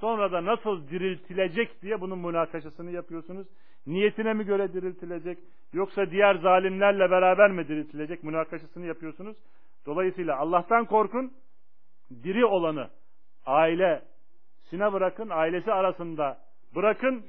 [0.00, 3.46] Sonra da nasıl diriltilecek diye bunun münakaşasını yapıyorsunuz.
[3.86, 5.38] Niyetine mi göre diriltilecek
[5.72, 9.36] yoksa diğer zalimlerle beraber mi diriltilecek münakaşasını yapıyorsunuz.
[9.86, 11.32] Dolayısıyla Allah'tan korkun.
[12.22, 12.90] Diri olanı
[13.46, 16.38] ailesine bırakın, ailesi arasında
[16.74, 17.24] bırakın.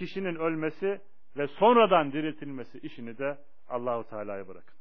[0.00, 1.00] Kişinin ölmesi
[1.36, 3.38] ve sonradan diriltilmesi işini de
[3.68, 4.74] Allahu Teala'ya bırakın.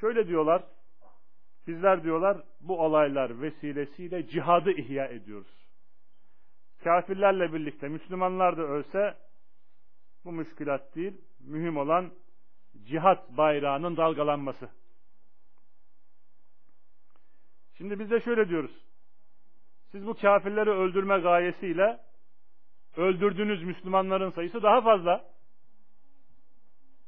[0.00, 0.64] Şöyle diyorlar.
[1.66, 5.66] Bizler diyorlar bu olaylar vesilesiyle cihadı ihya ediyoruz.
[6.84, 9.16] Kafirlerle birlikte Müslümanlar da ölse
[10.24, 11.20] bu müşkilat değil.
[11.40, 12.12] Mühim olan
[12.84, 14.70] cihat bayrağının dalgalanması.
[17.78, 18.89] Şimdi biz de şöyle diyoruz.
[19.90, 21.98] Siz bu kafirleri öldürme gayesiyle
[22.96, 25.24] öldürdüğünüz Müslümanların sayısı daha fazla.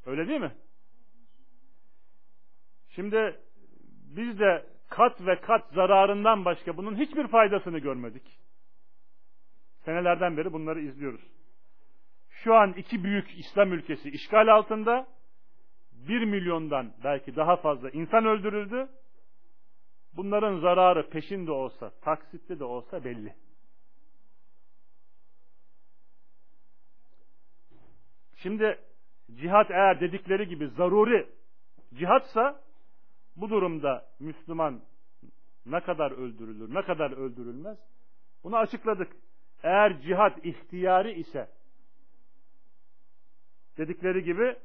[0.07, 0.53] Öyle değil mi?
[2.89, 3.41] Şimdi
[4.17, 8.39] biz de kat ve kat zararından başka bunun hiçbir faydasını görmedik.
[9.85, 11.21] Senelerden beri bunları izliyoruz.
[12.31, 15.07] Şu an iki büyük İslam ülkesi işgal altında.
[15.93, 18.89] Bir milyondan belki daha fazla insan öldürüldü.
[20.17, 23.35] Bunların zararı peşinde olsa, taksitli de olsa belli.
[28.37, 28.79] Şimdi
[29.35, 31.29] cihat eğer dedikleri gibi zaruri
[31.95, 32.61] cihatsa
[33.37, 34.83] bu durumda Müslüman
[35.67, 37.79] ne kadar öldürülür, ne kadar öldürülmez?
[38.45, 39.13] Bunu açıkladık.
[39.63, 41.49] Eğer cihat ihtiyari ise
[43.79, 44.57] dedikleri gibi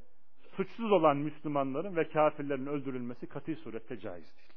[0.56, 4.57] suçsuz olan Müslümanların ve kafirlerin öldürülmesi kat'i surette caiz değil.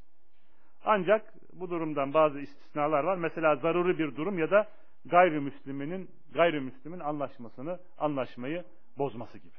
[0.85, 3.17] Ancak bu durumdan bazı istisnalar var.
[3.17, 4.69] Mesela zaruri bir durum ya da
[5.05, 8.65] gayrimüsliminin gayrimüslimin anlaşmasını, anlaşmayı
[8.99, 9.53] bozması gibi.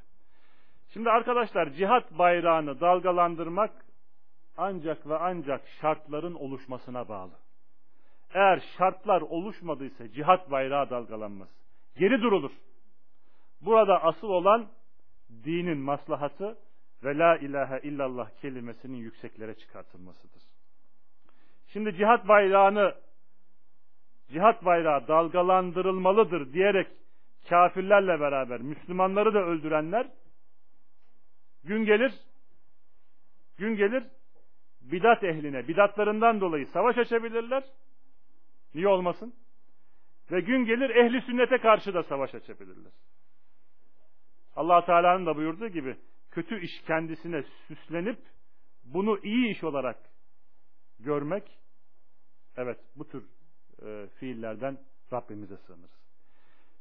[0.94, 3.72] Şimdi arkadaşlar cihat bayrağını dalgalandırmak
[4.58, 7.32] ancak ve ancak şartların oluşmasına bağlı.
[8.34, 11.50] Eğer şartlar oluşmadıysa cihat bayrağı dalgalanmaz.
[11.98, 12.52] Geri durulur.
[13.62, 14.68] Burada asıl olan
[15.44, 16.58] dinin maslahatı
[17.04, 20.51] ve la ilahe illallah kelimesinin yükseklere çıkartılmasıdır.
[21.74, 22.96] Şimdi cihat bayrağını
[24.32, 26.88] cihat bayrağı dalgalandırılmalıdır diyerek
[27.50, 30.08] kafirlerle beraber Müslümanları da öldürenler
[31.64, 32.14] gün gelir
[33.58, 34.04] gün gelir
[34.82, 37.64] bidat ehline bidatlarından dolayı savaş açabilirler.
[38.76, 39.34] Niye olmasın?
[40.32, 42.92] Ve gün gelir ehli sünnete karşı da savaş açabilirler.
[44.56, 45.98] allah Teala'nın da buyurduğu gibi
[46.32, 48.20] kötü iş kendisine süslenip
[48.84, 49.98] bunu iyi iş olarak
[51.00, 51.61] görmek
[52.62, 53.24] evet bu tür
[53.82, 54.78] e, fiillerden
[55.14, 56.02] Rabbimize sığınırız.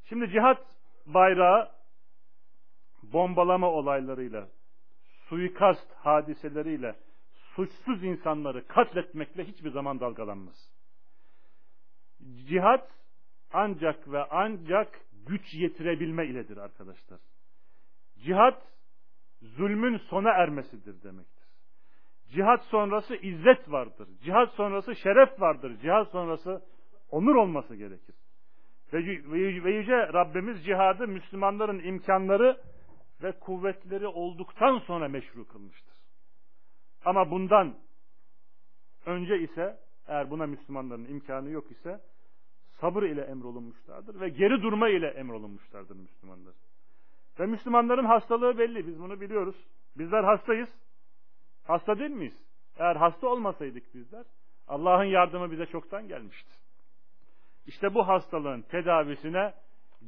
[0.04, 0.66] Şimdi cihat
[1.06, 1.70] bayrağı
[3.02, 4.48] bombalama olaylarıyla,
[5.28, 6.96] suikast hadiseleriyle,
[7.54, 10.72] suçsuz insanları katletmekle hiçbir zaman dalgalanmaz.
[12.48, 12.90] Cihat
[13.52, 17.20] ancak ve ancak güç yetirebilme iledir arkadaşlar.
[18.18, 18.62] Cihat
[19.42, 21.39] zulmün sona ermesidir demektir.
[22.30, 24.08] Cihat sonrası izzet vardır.
[24.22, 25.76] Cihat sonrası şeref vardır.
[25.82, 26.62] Cihat sonrası
[27.10, 28.14] onur olması gerekir.
[28.92, 32.60] Ve yüce Rabbimiz cihadı Müslümanların imkanları
[33.22, 35.94] ve kuvvetleri olduktan sonra meşru kılmıştır.
[37.04, 37.74] Ama bundan
[39.06, 39.78] önce ise
[40.08, 42.00] eğer buna Müslümanların imkanı yok ise
[42.80, 46.54] sabır ile emrolunmuşlardır ve geri durma ile emrolunmuşlardır Müslümanlar.
[47.40, 48.86] Ve Müslümanların hastalığı belli.
[48.86, 49.56] Biz bunu biliyoruz.
[49.98, 50.68] Bizler hastayız.
[51.70, 52.46] Hasta değil miyiz?
[52.76, 54.26] Eğer hasta olmasaydık bizler
[54.68, 56.50] Allah'ın yardımı bize çoktan gelmişti.
[57.66, 59.54] İşte bu hastalığın tedavisine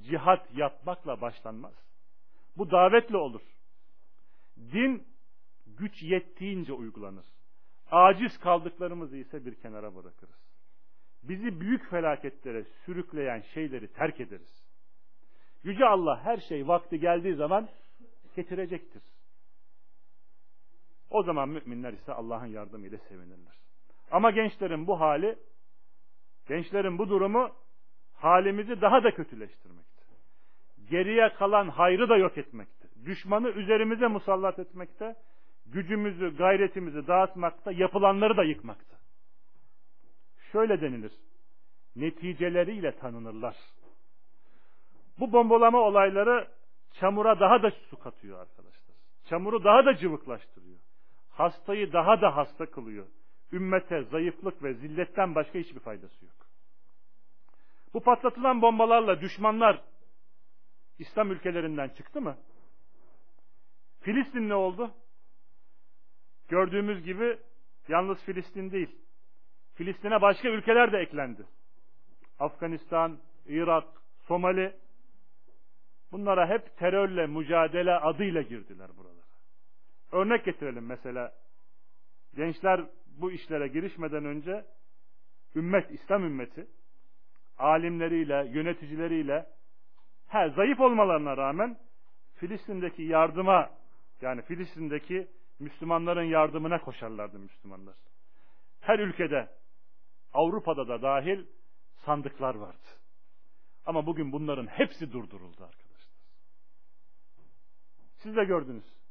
[0.00, 1.74] cihat yapmakla başlanmaz.
[2.56, 3.40] Bu davetle olur.
[4.56, 5.06] Din
[5.66, 7.24] güç yettiğince uygulanır.
[7.90, 10.52] Aciz kaldıklarımızı ise bir kenara bırakırız.
[11.22, 14.64] Bizi büyük felaketlere sürükleyen şeyleri terk ederiz.
[15.62, 17.68] Yüce Allah her şey vakti geldiği zaman
[18.36, 19.11] getirecektir.
[21.12, 23.54] O zaman müminler ise Allah'ın yardımıyla sevinirler.
[24.10, 25.38] Ama gençlerin bu hali,
[26.48, 27.50] gençlerin bu durumu
[28.14, 30.02] halimizi daha da kötüleştirmekte.
[30.90, 32.88] Geriye kalan hayrı da yok etmekte.
[33.04, 35.16] Düşmanı üzerimize musallat etmekte.
[35.66, 38.96] Gücümüzü, gayretimizi dağıtmakta, yapılanları da yıkmakta.
[40.52, 41.12] Şöyle denilir.
[41.96, 43.56] Neticeleriyle tanınırlar.
[45.18, 46.48] Bu bombalama olayları
[47.00, 48.96] çamura daha da su katıyor arkadaşlar.
[49.28, 50.78] Çamuru daha da cıvıklaştırıyor.
[51.33, 53.07] Hastayı daha da hasta kılıyor.
[53.53, 56.35] Ümmete zayıflık ve zilletten başka hiçbir faydası yok.
[57.95, 59.83] Bu patlatılan bombalarla düşmanlar
[60.99, 62.37] İslam ülkelerinden çıktı mı?
[64.01, 64.91] Filistin ne oldu?
[66.49, 67.39] Gördüğümüz gibi
[67.89, 68.97] yalnız Filistin değil.
[69.74, 71.47] Filistin'e başka ülkeler de eklendi.
[72.39, 73.85] Afganistan, Irak,
[74.26, 74.76] Somali
[76.12, 79.21] bunlara hep terörle mücadele adıyla girdiler buralara.
[80.12, 81.32] Örnek getirelim mesela.
[82.34, 84.64] Gençler bu işlere girişmeden önce
[85.54, 86.66] ümmet, İslam ümmeti
[87.58, 89.46] alimleriyle, yöneticileriyle
[90.26, 91.78] her zayıf olmalarına rağmen
[92.34, 93.70] Filistin'deki yardıma
[94.20, 97.94] yani Filistin'deki Müslümanların yardımına koşarlardı Müslümanlar.
[98.80, 99.48] Her ülkede
[100.32, 101.46] Avrupa'da da dahil
[102.04, 102.86] sandıklar vardı.
[103.86, 106.12] Ama bugün bunların hepsi durduruldu arkadaşlar.
[108.16, 109.01] Siz de gördünüz.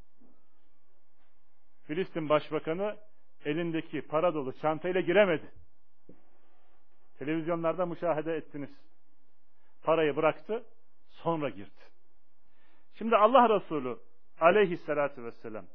[1.87, 2.97] Filistin Başbakanı
[3.45, 5.51] elindeki para dolu çantayla giremedi.
[7.19, 8.69] Televizyonlarda müşahede ettiniz.
[9.83, 10.63] Parayı bıraktı,
[11.09, 11.81] sonra girdi.
[12.97, 13.97] Şimdi Allah Resulü
[14.39, 15.65] aleyhissalatü vesselam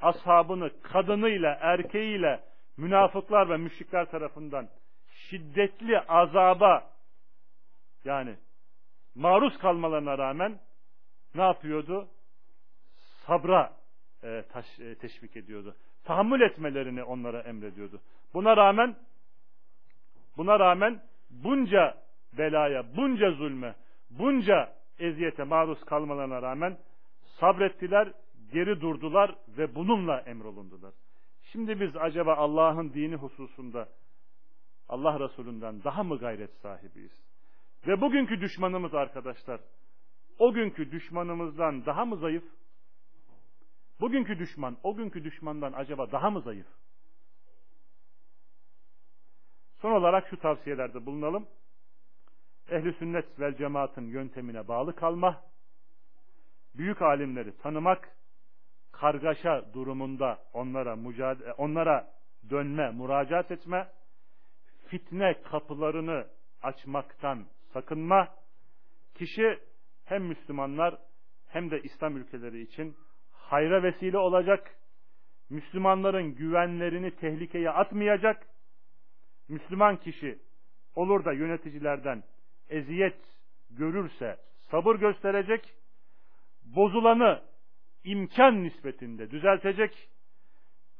[0.00, 2.44] ashabını kadınıyla, erkeğiyle
[2.76, 4.68] münafıklar ve müşrikler tarafından
[5.08, 6.90] şiddetli azaba
[8.04, 8.36] yani
[9.14, 10.58] maruz kalmalarına rağmen
[11.34, 12.08] ne yapıyordu?
[13.26, 13.72] Sabra
[14.26, 15.76] e, taş, e, teşvik ediyordu.
[16.04, 18.00] Tahammül etmelerini onlara emrediyordu.
[18.34, 18.96] Buna rağmen
[20.36, 21.94] buna rağmen bunca
[22.38, 23.74] belaya, bunca zulme,
[24.10, 26.78] bunca eziyete maruz kalmalarına rağmen
[27.40, 28.12] sabrettiler,
[28.52, 30.92] geri durdular ve bununla emrolundular.
[31.52, 33.88] Şimdi biz acaba Allah'ın dini hususunda
[34.88, 37.24] Allah Resulü'nden daha mı gayret sahibiyiz?
[37.86, 39.60] Ve bugünkü düşmanımız arkadaşlar,
[40.38, 42.44] o günkü düşmanımızdan daha mı zayıf?
[44.00, 46.66] Bugünkü düşman, o günkü düşmandan acaba daha mı zayıf?
[49.80, 51.48] Son olarak şu tavsiyelerde bulunalım.
[52.70, 55.42] Ehli sünnet vel cemaatın yöntemine bağlı kalma,
[56.74, 58.16] büyük alimleri tanımak,
[58.92, 62.12] kargaşa durumunda onlara mücadele, onlara
[62.50, 63.88] dönme, müracaat etme,
[64.86, 66.26] fitne kapılarını
[66.62, 68.28] açmaktan sakınma,
[69.14, 69.58] kişi
[70.04, 70.98] hem Müslümanlar
[71.46, 72.96] hem de İslam ülkeleri için
[73.50, 74.76] hayra vesile olacak,
[75.50, 78.46] Müslümanların güvenlerini tehlikeye atmayacak,
[79.48, 80.38] Müslüman kişi
[80.94, 82.22] olur da yöneticilerden
[82.68, 83.18] eziyet
[83.70, 84.36] görürse
[84.70, 85.74] sabır gösterecek,
[86.64, 87.42] bozulanı
[88.04, 90.08] imkan nispetinde düzeltecek,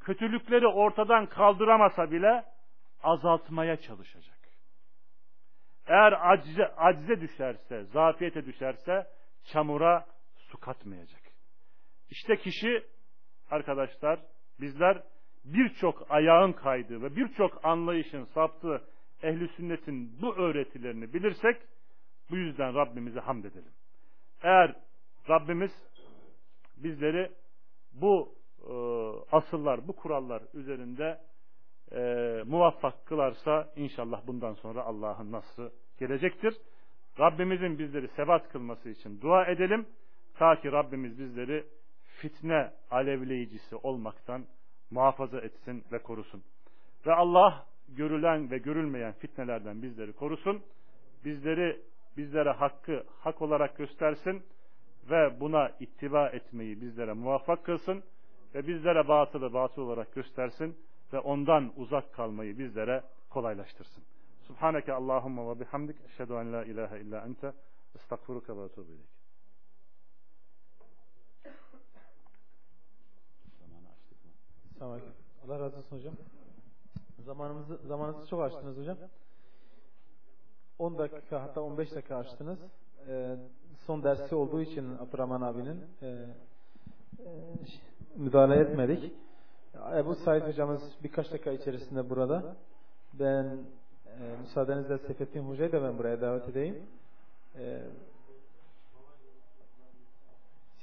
[0.01, 2.45] kötülükleri ortadan kaldıramasa bile
[3.03, 4.39] azaltmaya çalışacak.
[5.87, 9.07] Eğer acize, acize düşerse, zafiyete düşerse
[9.45, 11.26] çamura su katmayacak.
[12.11, 12.85] İşte kişi
[13.51, 14.21] arkadaşlar
[14.61, 15.03] bizler
[15.45, 18.83] birçok ayağın kaydığı ve birçok anlayışın saptığı
[19.23, 21.57] ehli sünnetin bu öğretilerini bilirsek
[22.31, 23.73] bu yüzden Rabbimize hamd edelim.
[24.43, 24.77] Eğer
[25.29, 25.71] Rabbimiz
[26.77, 27.31] bizleri
[27.93, 28.35] bu
[28.69, 28.75] e,
[29.37, 31.21] asıllar, bu kurallar üzerinde
[31.93, 32.01] e,
[32.47, 36.55] muvaffak kılarsa inşallah bundan sonra Allah'ın nasrı gelecektir.
[37.21, 39.87] Rabbimizin bizleri sebat kılması için dua edelim.
[40.35, 41.65] Ta ki Rabbimiz bizleri
[42.17, 44.47] fitne alevleyicisi olmaktan
[44.91, 46.43] muhafaza etsin ve korusun.
[47.07, 50.62] Ve Allah görülen ve görülmeyen fitnelerden bizleri korusun.
[51.25, 51.81] Bizleri
[52.17, 54.43] bizlere hakkı hak olarak göstersin
[55.11, 58.05] ve buna ittiba etmeyi bizlere muvaffak kılsın
[58.55, 60.77] ve bizlere batılı batıl olarak göstersin
[61.12, 64.05] ve ondan uzak kalmayı bizlere kolaylaştırsın.
[64.47, 67.53] Subhaneke Allahumma ve bihamdik eşhedü en la ilahe illa ente
[67.95, 69.16] estağfuruka ve etûbü ileyk.
[74.79, 75.12] Selamünaleyküm.
[75.45, 76.14] Allah razı olsun hocam.
[77.24, 78.97] Zamanımızı zamanınızı çok açtınız hocam.
[80.79, 82.59] 10 dakika hatta 15 dakika açtınız.
[83.09, 83.37] Ee,
[83.87, 86.27] son dersi olduğu için Abdurrahman abinin e, e,
[88.16, 89.12] müdahale etmedik.
[89.97, 92.57] Ebu Said hocamız birkaç dakika içerisinde burada.
[93.12, 93.45] Ben
[94.07, 96.83] e, müsaadenizle Seyfettin Hoca'yı da ben buraya davet edeyim.
[97.59, 97.83] E,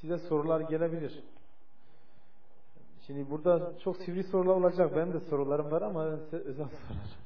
[0.02, 1.24] size sorular gelebilir.
[3.08, 4.92] Şimdi burada çok sivri sorular olacak.
[4.96, 7.24] Ben de sorularım var ama özel sorularım.